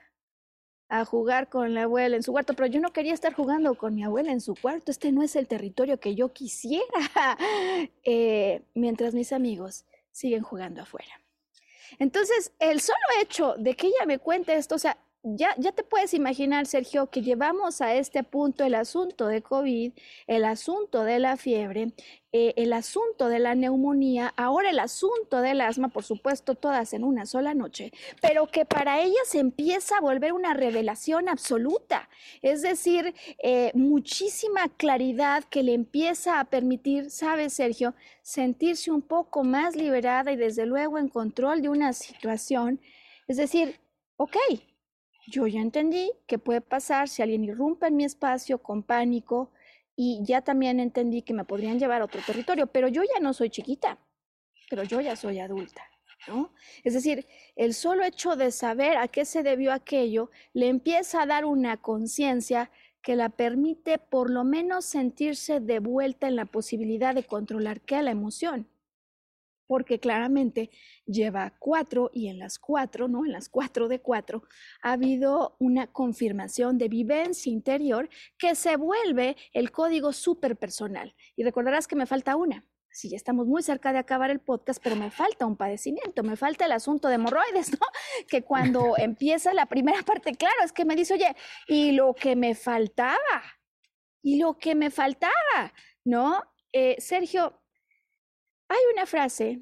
[0.89, 3.95] a jugar con la abuela en su cuarto, pero yo no quería estar jugando con
[3.95, 6.85] mi abuela en su cuarto, este no es el territorio que yo quisiera,
[8.03, 11.21] eh, mientras mis amigos siguen jugando afuera.
[11.99, 14.97] Entonces, el solo hecho de que ella me cuente esto, o sea,
[15.35, 19.93] ya, ya te puedes imaginar, Sergio, que llevamos a este punto el asunto de COVID,
[20.27, 21.93] el asunto de la fiebre,
[22.31, 27.03] eh, el asunto de la neumonía, ahora el asunto del asma, por supuesto, todas en
[27.03, 32.09] una sola noche, pero que para ella se empieza a volver una revelación absoluta,
[32.41, 39.43] es decir, eh, muchísima claridad que le empieza a permitir, sabes, Sergio, sentirse un poco
[39.43, 42.79] más liberada y desde luego en control de una situación,
[43.27, 43.79] es decir,
[44.17, 44.37] ok,
[45.27, 49.51] yo ya entendí qué puede pasar si alguien irrumpe en mi espacio con pánico
[49.95, 53.33] y ya también entendí que me podrían llevar a otro territorio, pero yo ya no
[53.33, 53.97] soy chiquita,
[54.69, 55.83] pero yo ya soy adulta.
[56.27, 56.51] ¿No?
[56.83, 57.25] Es decir,
[57.55, 61.77] el solo hecho de saber a qué se debió aquello le empieza a dar una
[61.77, 62.69] conciencia
[63.01, 68.01] que la permite por lo menos sentirse de vuelta en la posibilidad de controlar qué
[68.01, 68.67] la emoción
[69.67, 70.69] porque claramente
[71.05, 73.25] lleva cuatro y en las cuatro, ¿no?
[73.25, 74.43] En las cuatro de cuatro,
[74.81, 81.13] ha habido una confirmación de vivencia interior que se vuelve el código súper personal.
[81.35, 82.65] Y recordarás que me falta una.
[82.89, 86.35] Sí, ya estamos muy cerca de acabar el podcast, pero me falta un padecimiento, me
[86.35, 87.85] falta el asunto de hemorroides, ¿no?
[88.27, 91.35] Que cuando empieza la primera parte, claro, es que me dice, oye,
[91.67, 93.43] y lo que me faltaba,
[94.23, 95.73] y lo que me faltaba,
[96.05, 96.41] ¿no?
[96.73, 97.61] Eh, Sergio,
[98.67, 99.61] hay una frase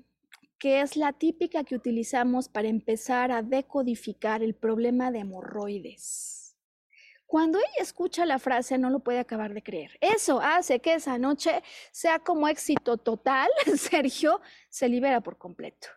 [0.58, 6.56] que es la típica que utilizamos para empezar a decodificar el problema de hemorroides.
[7.26, 9.98] Cuando ella escucha la frase no lo puede acabar de creer.
[10.00, 13.50] Eso hace que esa noche sea como éxito total.
[13.78, 15.88] Sergio se libera por completo.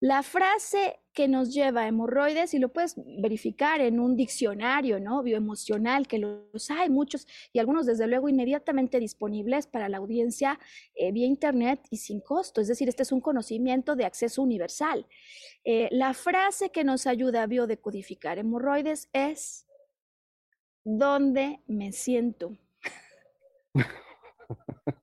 [0.00, 5.22] La frase que nos lleva a hemorroides, y lo puedes verificar en un diccionario ¿no?
[5.22, 10.60] bioemocional, que los hay muchos y algunos desde luego inmediatamente disponibles para la audiencia
[10.94, 12.60] eh, vía internet y sin costo.
[12.60, 15.06] Es decir, este es un conocimiento de acceso universal.
[15.64, 19.66] Eh, la frase que nos ayuda a biodecodificar hemorroides es,
[20.84, 22.58] ¿dónde me siento?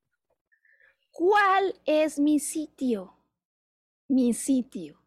[1.11, 3.22] ¿Cuál es mi sitio?
[4.13, 4.99] Mi sitio.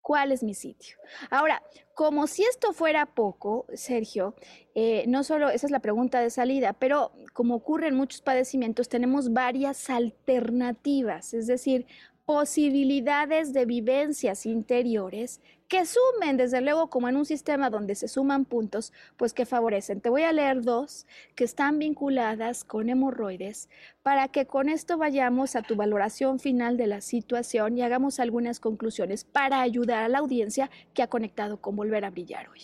[0.00, 0.96] ¿Cuál es mi sitio?
[1.30, 1.62] Ahora,
[1.94, 4.34] como si esto fuera poco, Sergio,
[4.74, 8.88] eh, no solo esa es la pregunta de salida, pero como ocurre en muchos padecimientos,
[8.88, 11.86] tenemos varias alternativas, es decir,
[12.30, 18.44] posibilidades de vivencias interiores que sumen, desde luego, como en un sistema donde se suman
[18.44, 20.00] puntos, pues que favorecen.
[20.00, 23.68] Te voy a leer dos que están vinculadas con hemorroides
[24.04, 28.60] para que con esto vayamos a tu valoración final de la situación y hagamos algunas
[28.60, 32.60] conclusiones para ayudar a la audiencia que ha conectado con Volver a Brillar hoy.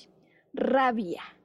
[0.54, 1.35] Rabia.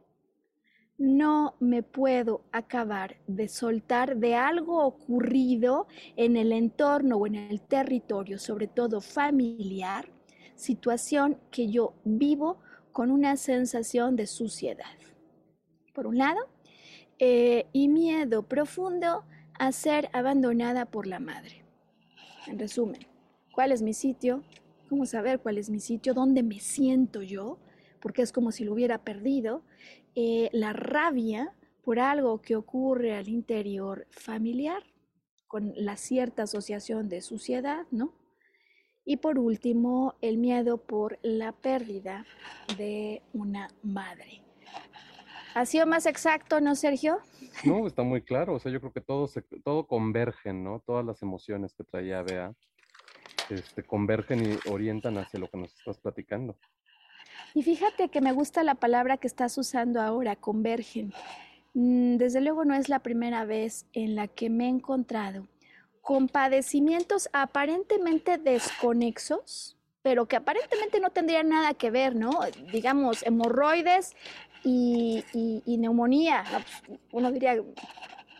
[1.01, 7.59] No me puedo acabar de soltar de algo ocurrido en el entorno o en el
[7.59, 10.11] territorio, sobre todo familiar,
[10.53, 12.59] situación que yo vivo
[12.91, 14.95] con una sensación de suciedad.
[15.95, 16.39] Por un lado,
[17.17, 19.25] eh, y miedo profundo
[19.57, 21.65] a ser abandonada por la madre.
[22.45, 23.07] En resumen,
[23.51, 24.43] ¿cuál es mi sitio?
[24.87, 26.13] ¿Cómo saber cuál es mi sitio?
[26.13, 27.57] ¿Dónde me siento yo?
[27.99, 29.63] Porque es como si lo hubiera perdido
[30.15, 31.53] eh, la rabia
[31.83, 34.83] por algo que ocurre al interior familiar,
[35.47, 38.13] con la cierta asociación de suciedad, ¿no?
[39.03, 42.25] Y por último, el miedo por la pérdida
[42.77, 44.43] de una madre.
[45.53, 47.17] ¿Ha sido más exacto, no, Sergio?
[47.65, 48.53] No, está muy claro.
[48.53, 50.81] O sea, yo creo que todo, se, todo convergen, ¿no?
[50.85, 52.53] Todas las emociones que traía Bea
[53.49, 56.57] este, convergen y orientan hacia lo que nos estás platicando.
[57.53, 61.13] Y fíjate que me gusta la palabra que estás usando ahora, convergen.
[61.73, 65.47] Mm, desde luego no es la primera vez en la que me he encontrado
[66.01, 72.39] con padecimientos aparentemente desconexos, pero que aparentemente no tendrían nada que ver, ¿no?
[72.71, 74.15] Digamos, hemorroides
[74.63, 75.23] y,
[75.65, 76.43] neumonía.
[76.87, 77.61] Pues, uno diría,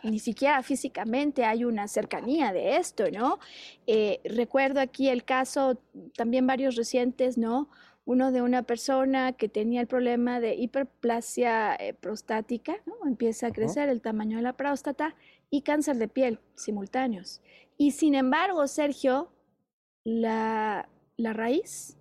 [0.02, 3.38] ni siquiera físicamente hay una cercanía de esto, ¿no?
[3.86, 5.78] Eh, recuerdo aquí el caso,
[6.16, 7.68] también varios recientes, ¿no?
[8.04, 12.94] Uno de una persona que tenía el problema de hiperplasia eh, prostática, ¿no?
[13.06, 15.14] empieza a crecer el tamaño de la próstata
[15.50, 17.40] y cáncer de piel simultáneos.
[17.78, 19.30] Y sin embargo, Sergio,
[20.04, 21.96] la, la raíz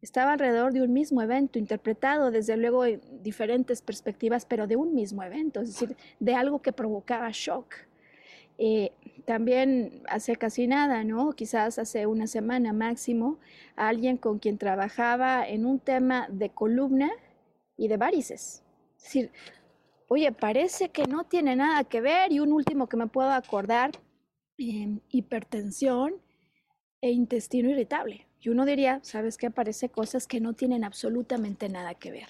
[0.00, 4.94] estaba alrededor de un mismo evento, interpretado desde luego en diferentes perspectivas, pero de un
[4.94, 7.74] mismo evento, es decir, de algo que provocaba shock.
[8.58, 8.92] Eh,
[9.26, 11.32] también hace casi nada, ¿no?
[11.32, 13.38] Quizás hace una semana máximo,
[13.74, 17.10] alguien con quien trabajaba en un tema de columna
[17.76, 18.62] y de varices.
[18.96, 19.30] Es decir,
[20.08, 23.90] oye, parece que no tiene nada que ver y un último que me puedo acordar,
[24.58, 26.14] em, hipertensión
[27.00, 28.26] e intestino irritable.
[28.40, 29.50] Y uno diría, ¿sabes qué?
[29.50, 32.28] Parece cosas que no tienen absolutamente nada que ver.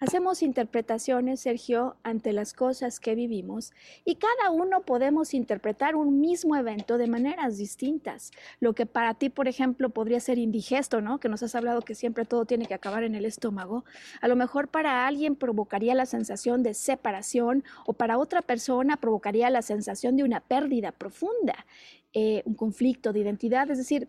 [0.00, 3.72] Hacemos interpretaciones, Sergio, ante las cosas que vivimos
[4.04, 8.30] y cada uno podemos interpretar un mismo evento de maneras distintas.
[8.60, 11.18] Lo que para ti, por ejemplo, podría ser indigesto, ¿no?
[11.18, 13.84] Que nos has hablado que siempre todo tiene que acabar en el estómago.
[14.20, 19.50] A lo mejor para alguien provocaría la sensación de separación o para otra persona provocaría
[19.50, 21.66] la sensación de una pérdida profunda,
[22.12, 23.68] eh, un conflicto de identidad.
[23.68, 24.08] Es decir,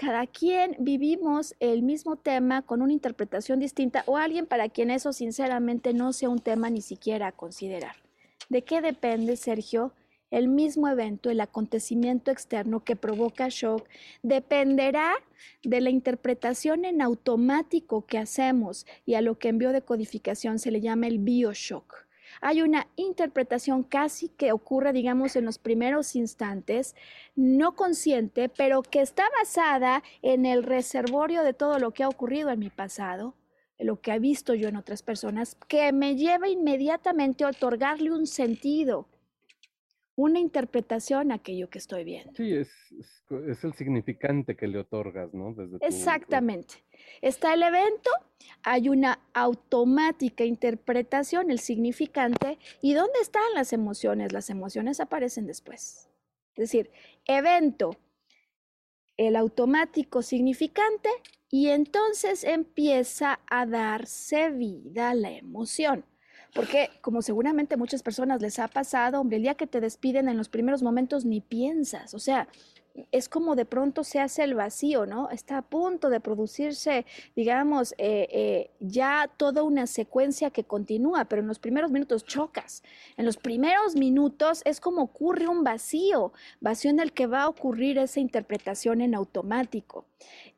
[0.00, 5.12] cada quien vivimos el mismo tema con una interpretación distinta o alguien para quien eso
[5.12, 7.96] sinceramente no sea un tema ni siquiera a considerar.
[8.48, 9.92] ¿De qué depende, Sergio?
[10.30, 13.86] El mismo evento, el acontecimiento externo que provoca shock,
[14.22, 15.12] dependerá
[15.64, 20.80] de la interpretación en automático que hacemos y a lo que en biodecodificación se le
[20.80, 22.06] llama el bioshock
[22.40, 26.94] hay una interpretación casi que ocurre, digamos, en los primeros instantes,
[27.36, 32.50] no consciente, pero que está basada en el reservorio de todo lo que ha ocurrido
[32.50, 33.34] en mi pasado,
[33.78, 38.26] lo que he visto yo en otras personas, que me lleva inmediatamente a otorgarle un
[38.26, 39.06] sentido,
[40.16, 42.32] una interpretación a aquello que estoy viendo.
[42.34, 42.70] Sí, es,
[43.48, 45.54] es, el significante que le otorgas, ¿no?
[45.80, 46.74] Exactamente.
[47.22, 48.10] Está el evento,
[48.62, 54.32] hay una automática interpretación, el significante, ¿y dónde están las emociones?
[54.32, 56.08] Las emociones aparecen después.
[56.54, 56.90] Es decir,
[57.26, 57.96] evento,
[59.16, 61.08] el automático significante,
[61.50, 66.04] y entonces empieza a darse vida a la emoción.
[66.54, 70.36] Porque como seguramente muchas personas les ha pasado, hombre, el día que te despiden en
[70.36, 72.48] los primeros momentos ni piensas, o sea,
[73.12, 75.30] es como de pronto se hace el vacío, ¿no?
[75.30, 81.42] Está a punto de producirse, digamos, eh, eh, ya toda una secuencia que continúa, pero
[81.42, 82.82] en los primeros minutos chocas.
[83.16, 87.48] En los primeros minutos es como ocurre un vacío, vacío en el que va a
[87.48, 90.06] ocurrir esa interpretación en automático.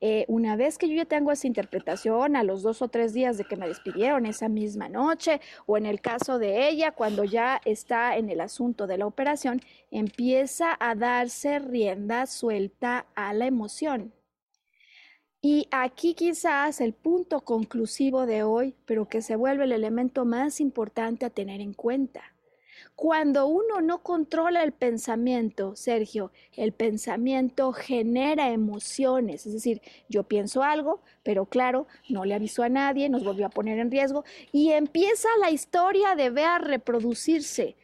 [0.01, 3.39] Eh, una vez que yo ya tengo esa interpretación, a los dos o tres días
[3.39, 7.61] de que me despidieron esa misma noche, o en el caso de ella, cuando ya
[7.65, 14.13] está en el asunto de la operación, empieza a darse rienda suelta a la emoción.
[15.41, 20.61] Y aquí quizás el punto conclusivo de hoy, pero que se vuelve el elemento más
[20.61, 22.23] importante a tener en cuenta.
[22.95, 30.63] Cuando uno no controla el pensamiento, Sergio, el pensamiento genera emociones, es decir, yo pienso
[30.63, 34.71] algo, pero claro, no le avisó a nadie, nos volvió a poner en riesgo y
[34.71, 37.77] empieza la historia de ver reproducirse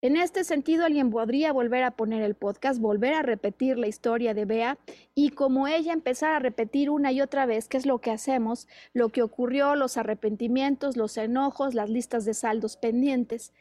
[0.00, 4.32] En este sentido, alguien podría volver a poner el podcast, volver a repetir la historia
[4.32, 4.78] de Bea
[5.16, 8.68] y como ella empezar a repetir una y otra vez qué es lo que hacemos,
[8.92, 13.52] lo que ocurrió, los arrepentimientos, los enojos, las listas de saldos pendientes.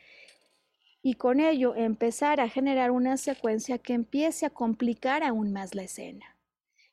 [1.01, 5.83] Y con ello empezar a generar una secuencia que empiece a complicar aún más la
[5.83, 6.35] escena.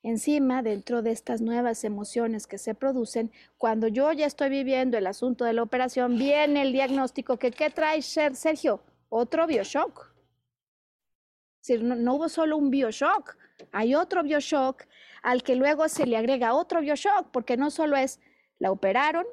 [0.02, 5.06] Encima, dentro de estas nuevas emociones que se producen, cuando yo ya estoy viviendo el
[5.06, 8.80] asunto de la operación, viene el diagnóstico que ¿qué trae Sergio?
[9.14, 10.12] Otro Bioshock.
[11.80, 13.36] no, no hubo solo un Bioshock,
[13.70, 14.86] hay otro Bioshock
[15.22, 18.20] al que luego se le agrega otro Bioshock, porque no solo es,
[18.58, 19.24] la operaron,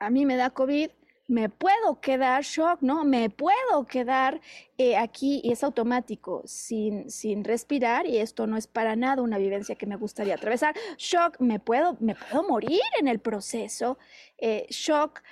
[0.00, 0.90] a mí me da COVID,
[1.28, 3.04] me puedo quedar shock, ¿no?
[3.04, 4.40] Me puedo quedar
[4.76, 9.38] eh, aquí y es automático, sin, sin respirar y esto no es para nada una
[9.38, 10.74] vivencia que me gustaría atravesar.
[10.98, 13.98] Shock, me puedo, me puedo morir en el proceso.
[14.36, 15.22] Eh, shock,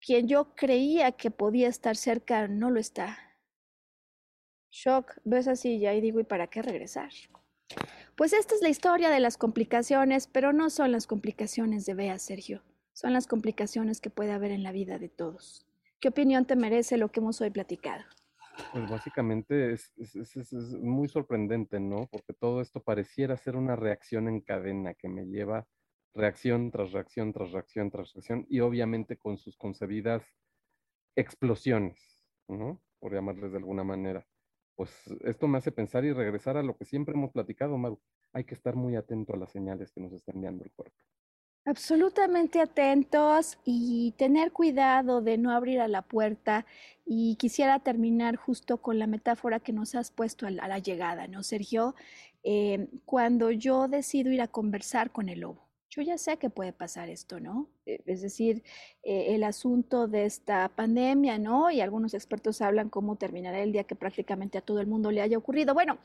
[0.00, 3.18] quien yo creía que podía estar cerca no lo está.
[4.70, 7.10] Shock, ves así ya y digo, ¿y para qué regresar?
[8.16, 12.18] Pues esta es la historia de las complicaciones, pero no son las complicaciones de Bea,
[12.18, 15.66] Sergio, son las complicaciones que puede haber en la vida de todos.
[16.00, 18.04] ¿Qué opinión te merece lo que hemos hoy platicado?
[18.72, 19.92] Pues básicamente es,
[20.80, 22.08] muy sorprendente, ¿no?
[22.10, 25.66] Porque todo esto pareciera ser una reacción en cadena que me lleva
[26.14, 30.22] reacción tras reacción tras reacción tras reacción y obviamente con sus concebidas
[31.16, 31.98] explosiones,
[32.48, 32.80] ¿no?
[32.98, 34.26] Por llamarles de alguna manera.
[34.74, 34.90] Pues
[35.24, 38.00] esto me hace pensar y regresar a lo que siempre hemos platicado, Maru.
[38.32, 40.96] Hay que estar muy atento a las señales que nos está enviando el cuerpo.
[41.66, 46.64] Absolutamente atentos y tener cuidado de no abrir a la puerta.
[47.04, 51.42] Y quisiera terminar justo con la metáfora que nos has puesto a la, llegada, ¿no,
[51.42, 51.94] Sergio?
[52.42, 56.72] Eh, cuando yo decido ir a conversar con el lobo yo ya sé que puede
[56.72, 57.68] pasar esto, ¿no?
[57.84, 58.62] E, es decir,
[59.02, 61.70] eh, el asunto de esta pandemia, ¿no?
[61.70, 65.20] Y algunos expertos hablan cómo terminará el día que prácticamente a todo el mundo le
[65.20, 65.74] haya ocurrido.
[65.74, 65.98] Bueno,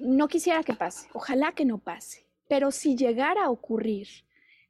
[0.00, 4.08] no quisiera que pase, ojalá que no pase, pero si llegara a ocurrir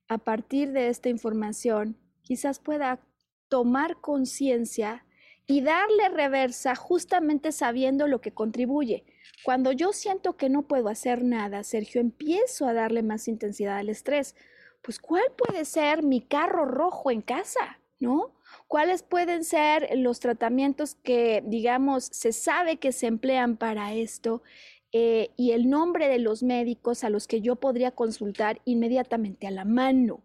[0.09, 3.01] a partir de esta información, quizás pueda
[3.49, 5.05] tomar conciencia
[5.47, 9.05] y darle reversa justamente sabiendo lo que contribuye.
[9.45, 13.89] Cuando yo siento que no puedo hacer nada, Sergio, empiezo a darle más intensidad al
[13.89, 14.37] estrés.
[14.83, 17.81] Pues, ¿cuál puede ser mi carro rojo en casa?
[17.99, 18.35] ¿No?
[18.67, 24.43] ¿Cuáles pueden ser los tratamientos que, digamos, se sabe que se emplean para esto?
[24.93, 29.51] Eh, y el nombre de los médicos a los que yo podría consultar inmediatamente a
[29.51, 30.23] la mano.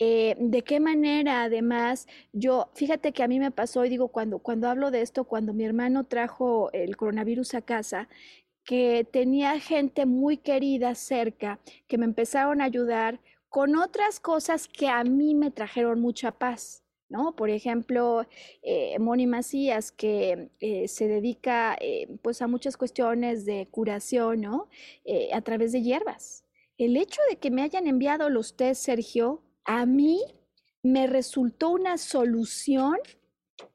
[0.00, 4.38] Eh, de qué manera además yo, fíjate que a mí me pasó y digo, cuando,
[4.38, 8.08] cuando hablo de esto, cuando mi hermano trajo el coronavirus a casa,
[8.64, 14.88] que tenía gente muy querida cerca, que me empezaron a ayudar con otras cosas que
[14.88, 16.84] a mí me trajeron mucha paz.
[17.08, 17.34] ¿no?
[17.34, 18.26] Por ejemplo,
[18.62, 24.68] eh, Moni Macías, que eh, se dedica eh, pues a muchas cuestiones de curación, ¿no?
[25.32, 26.44] a través de hierbas.
[26.76, 30.22] El hecho de que me hayan enviado los test, Sergio, a mí
[30.82, 32.96] me resultó una solución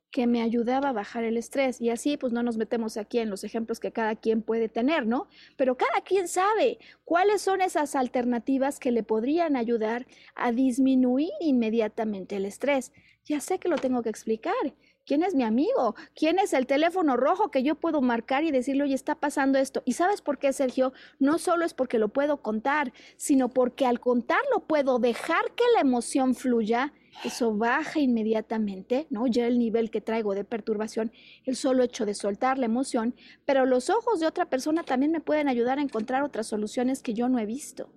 [0.09, 1.79] que me ayudaba a bajar el estrés.
[1.79, 5.05] Y así, pues no nos metemos aquí en los ejemplos que cada quien puede tener,
[5.05, 5.27] ¿no?
[5.55, 12.37] Pero cada quien sabe cuáles son esas alternativas que le podrían ayudar a disminuir inmediatamente
[12.37, 12.91] el estrés.
[13.25, 14.75] Ya sé que lo tengo que explicar.
[15.05, 15.95] ¿Quién es mi amigo?
[16.15, 19.83] ¿Quién es el teléfono rojo que yo puedo marcar y decirle, oye, está pasando esto?
[19.85, 20.93] ¿Y sabes por qué, Sergio?
[21.19, 25.81] No solo es porque lo puedo contar, sino porque al contarlo puedo dejar que la
[25.81, 26.93] emoción fluya.
[27.25, 29.27] Eso baja inmediatamente, ¿no?
[29.27, 31.11] Ya el nivel que traigo de perturbación,
[31.45, 33.13] el solo hecho de soltar la emoción,
[33.45, 37.13] pero los ojos de otra persona también me pueden ayudar a encontrar otras soluciones que
[37.13, 37.91] yo no he visto.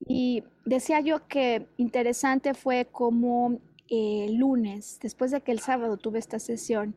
[0.00, 3.60] Y decía yo que interesante fue como
[3.90, 6.94] el lunes, después de que el sábado tuve esta sesión,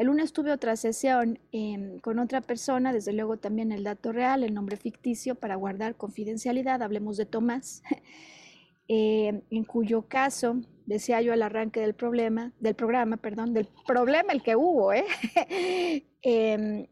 [0.00, 4.44] el lunes tuve otra sesión em, con otra persona, desde luego también el dato real,
[4.44, 7.82] el nombre ficticio para guardar confidencialidad, hablemos de Tomás,
[8.88, 14.32] em, en cuyo caso, decía yo al arranque del problema, del programa, perdón, del problema
[14.32, 15.04] el que hubo, ¿eh?
[16.22, 16.86] Em,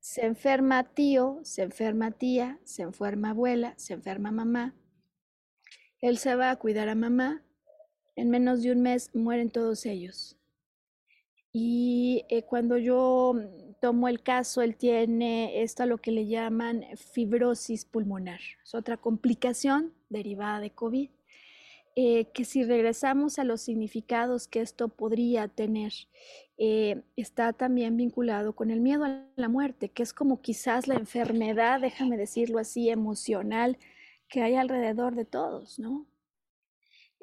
[0.00, 4.74] se enferma tío, se enferma tía, se enferma abuela, se enferma mamá.
[6.00, 7.44] Él se va a cuidar a mamá,
[8.16, 10.36] en menos de un mes mueren todos ellos.
[11.52, 13.34] Y eh, cuando yo
[13.80, 18.40] tomo el caso, él tiene esto a lo que le llaman fibrosis pulmonar.
[18.64, 21.10] Es otra complicación derivada de COVID.
[21.94, 25.92] Eh, que si regresamos a los significados que esto podría tener,
[26.56, 30.94] eh, está también vinculado con el miedo a la muerte, que es como quizás la
[30.94, 33.76] enfermedad, déjame decirlo así, emocional
[34.26, 36.06] que hay alrededor de todos, ¿no?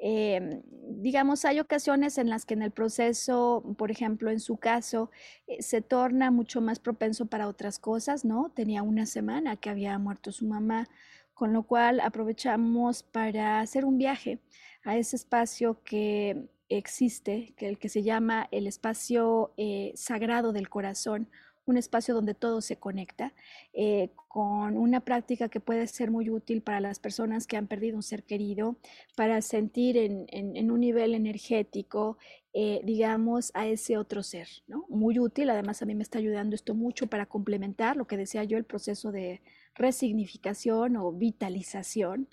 [0.02, 0.62] Em,
[1.02, 5.10] digamos, hay ocasiones en las que en el proceso, por ejemplo, en su caso,
[5.46, 8.50] eh, se torna mucho más propenso para otras cosas, ¿no?
[8.54, 10.88] Tenía una semana que había muerto su mamá,
[11.34, 14.40] con lo cual aprovechamos para hacer un viaje
[14.84, 20.70] a ese espacio que existe, que el que se llama el espacio eh, sagrado del
[20.70, 21.28] corazón,
[21.70, 23.32] un espacio donde todo se conecta,
[23.72, 27.96] eh, con una práctica que puede ser muy útil para las personas que han perdido
[27.96, 28.76] un ser querido,
[29.16, 32.18] para sentir en, un nivel energético,
[32.52, 34.84] eh, digamos, a ese otro ser, ¿no?
[34.88, 38.44] Muy útil, además a mí me está ayudando esto mucho para complementar lo que decía
[38.44, 39.40] yo, el proceso de
[39.74, 42.28] resignificación o vitalización.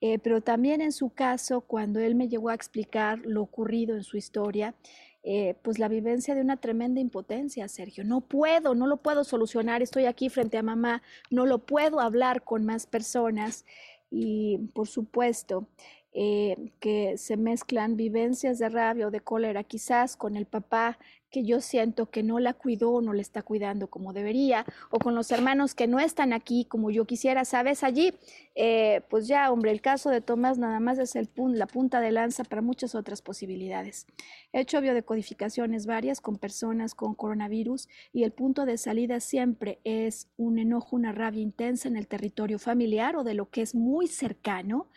[0.00, 4.02] Eh, pero también en su caso, cuando él me llegó a explicar lo ocurrido en
[4.02, 4.74] su historia,
[5.24, 8.04] eh, pues la vivencia de una tremenda impotencia, Sergio.
[8.04, 12.42] No puedo, no lo puedo solucionar, estoy aquí frente a mamá, no lo puedo hablar
[12.42, 13.64] con más personas
[14.10, 15.68] y por supuesto
[16.14, 20.98] eh, que se mezclan vivencias de rabia o de cólera quizás con el papá
[21.32, 24.98] que yo siento que no la cuidó o no le está cuidando como debería, o
[24.98, 27.82] con los hermanos que no están aquí como yo quisiera, ¿sabes?
[27.82, 28.12] Allí,
[28.54, 32.12] eh, pues ya, hombre, el caso de Tomás nada más es el la punta de
[32.12, 34.06] lanza para muchas otras posibilidades.
[34.52, 40.28] He hecho biodecodificaciones varias con personas con coronavirus y el punto de salida siempre es
[40.36, 44.06] un enojo, una rabia intensa en el territorio familiar o de lo que es muy
[44.06, 44.90] cercano,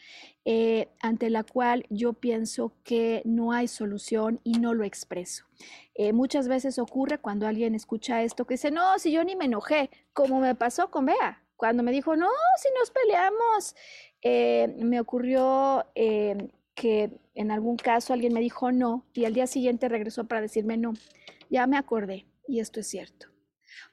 [0.48, 5.46] eh, ante la cual yo pienso que no hay solución y no lo expreso.
[5.96, 9.46] Eh, muchas veces ocurre cuando alguien escucha esto que dice, no, si yo ni me
[9.46, 12.28] enojé, como me pasó con Bea, cuando me dijo, no,
[12.62, 13.76] si nos peleamos,
[14.22, 19.90] eh, me ocurrió que en algún caso alguien me dijo no y al día siguiente
[19.90, 20.94] regresó para decirme no.
[21.50, 23.35] Ya me acordé y esto es cierto.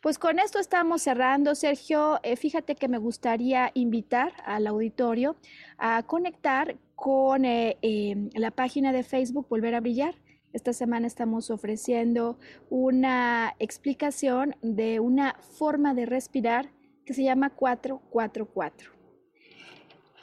[0.00, 2.20] Pues con esto estamos cerrando, Sergio.
[2.36, 5.36] fíjate que me gustaría invitar al auditorio
[5.78, 10.14] a conectar con la página de Facebook Volver a Brillar.
[10.52, 12.38] Esta semana estamos ofreciendo
[12.68, 16.70] una explicación de una forma de respirar
[17.06, 18.92] que se llama 444.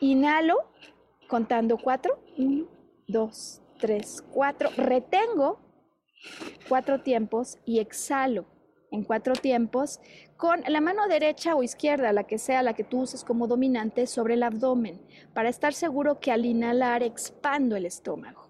[0.02, 0.56] Inhalo
[1.27, 2.68] contando 4, 1,
[3.07, 4.69] 2, 3, 4.
[4.77, 5.60] Retengo
[6.68, 8.45] cuatro tiempos y exhalo
[8.91, 9.99] en cuatro tiempos
[10.38, 14.07] con la mano derecha o izquierda, la que sea la que tú uses como dominante,
[14.07, 14.99] sobre el abdomen,
[15.34, 18.49] para estar seguro que al inhalar expando el estómago.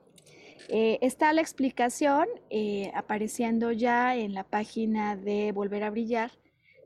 [0.72, 6.32] Eh, está la explicación eh, apareciendo ya en la página de Volver a Brillar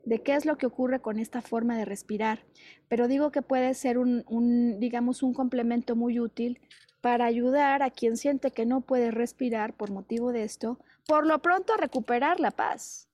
[0.06, 2.40] de qué es lo que ocurre con esta forma de respirar,
[2.88, 6.60] pero digo que puede ser un, un, digamos, un complemento muy útil
[7.00, 11.40] para ayudar a quien siente que no puede respirar por motivo de esto, por lo
[11.40, 13.08] pronto a recuperar la paz,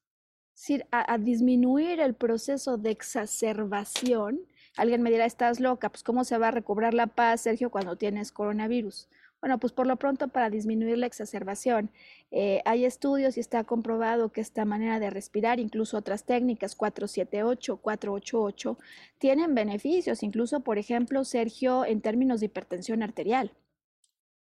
[0.90, 4.40] a, a disminuir el proceso de exacerbación.
[4.76, 7.96] Alguien me dirá, estás loca, pues ¿cómo se va a recobrar la paz, Sergio, cuando
[7.96, 9.08] tienes coronavirus?
[9.40, 11.90] Bueno, pues por lo pronto para disminuir la exacerbación.
[12.30, 17.78] Eh, hay estudios y está comprobado que esta manera de respirar, incluso otras técnicas, 478,
[17.78, 18.78] 488,
[19.18, 23.52] tienen beneficios, incluso, por ejemplo, Sergio, en términos de hipertensión arterial.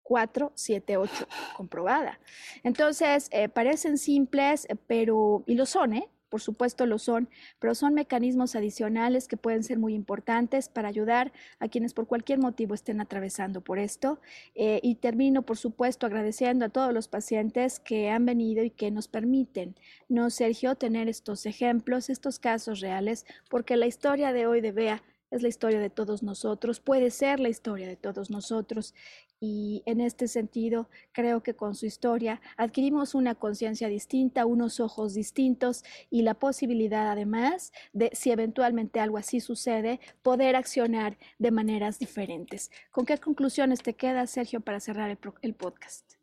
[0.05, 1.27] 478,
[1.57, 2.19] comprobada.
[2.63, 6.09] Entonces, eh, parecen simples, pero, y lo son, ¿eh?
[6.29, 7.29] por supuesto lo son,
[7.59, 12.39] pero son mecanismos adicionales que pueden ser muy importantes para ayudar a quienes por cualquier
[12.39, 14.19] motivo estén atravesando por esto.
[14.53, 18.91] Eh, y termino, por supuesto, agradeciendo a todos los pacientes que han venido y que
[18.91, 19.75] nos permiten,
[20.09, 25.03] no, Sergio, tener estos ejemplos, estos casos reales, porque la historia de hoy de Bea
[25.31, 28.93] es la historia de todos nosotros, puede ser la historia de todos nosotros
[29.39, 35.13] y en este sentido, creo que con su historia adquirimos una conciencia distinta, unos ojos
[35.13, 41.99] distintos y la posibilidad además de, si eventualmente algo así sucede, poder accionar de maneras
[41.99, 42.71] diferentes.
[42.91, 46.13] ¿Con qué conclusiones te queda, Sergio, para cerrar el, podcast?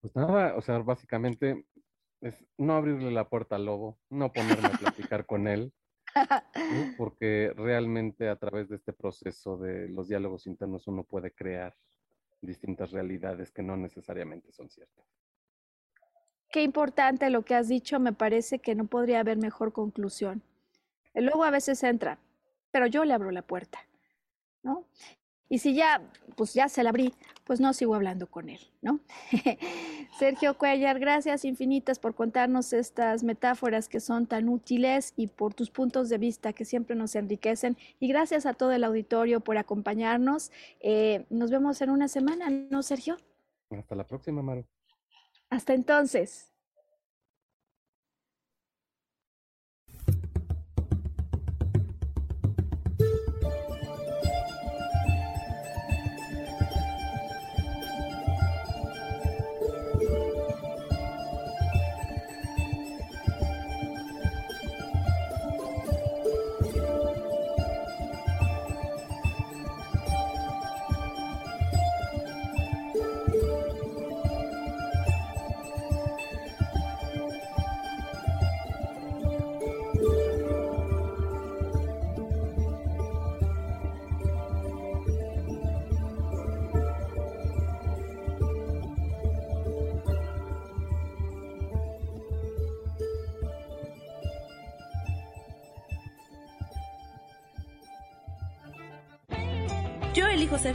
[0.00, 1.64] Pues nada, o sea, básicamente
[2.20, 5.72] es no abrirle la puerta al lobo, no ponerme a platicar con él,
[6.98, 11.76] porque realmente a través de este proceso de los diálogos internos uno puede crear
[12.40, 15.04] distintas realidades que no necesariamente son ciertas.
[16.50, 20.42] Qué importante lo que has dicho, me parece que no podría haber mejor conclusión.
[21.14, 22.18] El lobo a veces entra,
[22.70, 23.78] pero yo le abro la puerta,
[24.62, 24.84] ¿no?
[25.52, 26.00] Y si ya,
[26.36, 27.12] pues ya se la abrí,
[27.42, 29.00] pues no sigo hablando con él, ¿no?
[30.20, 35.68] Sergio Cuellar, gracias infinitas por contarnos estas metáforas que son tan útiles y por tus
[35.68, 37.76] puntos de vista que siempre nos enriquecen.
[37.98, 40.52] Y gracias a todo el auditorio por acompañarnos.
[40.78, 43.16] Eh, nos vemos en una semana, ¿no, Sergio?
[43.70, 44.64] Hasta la próxima, Maru.
[45.50, 46.52] Hasta entonces.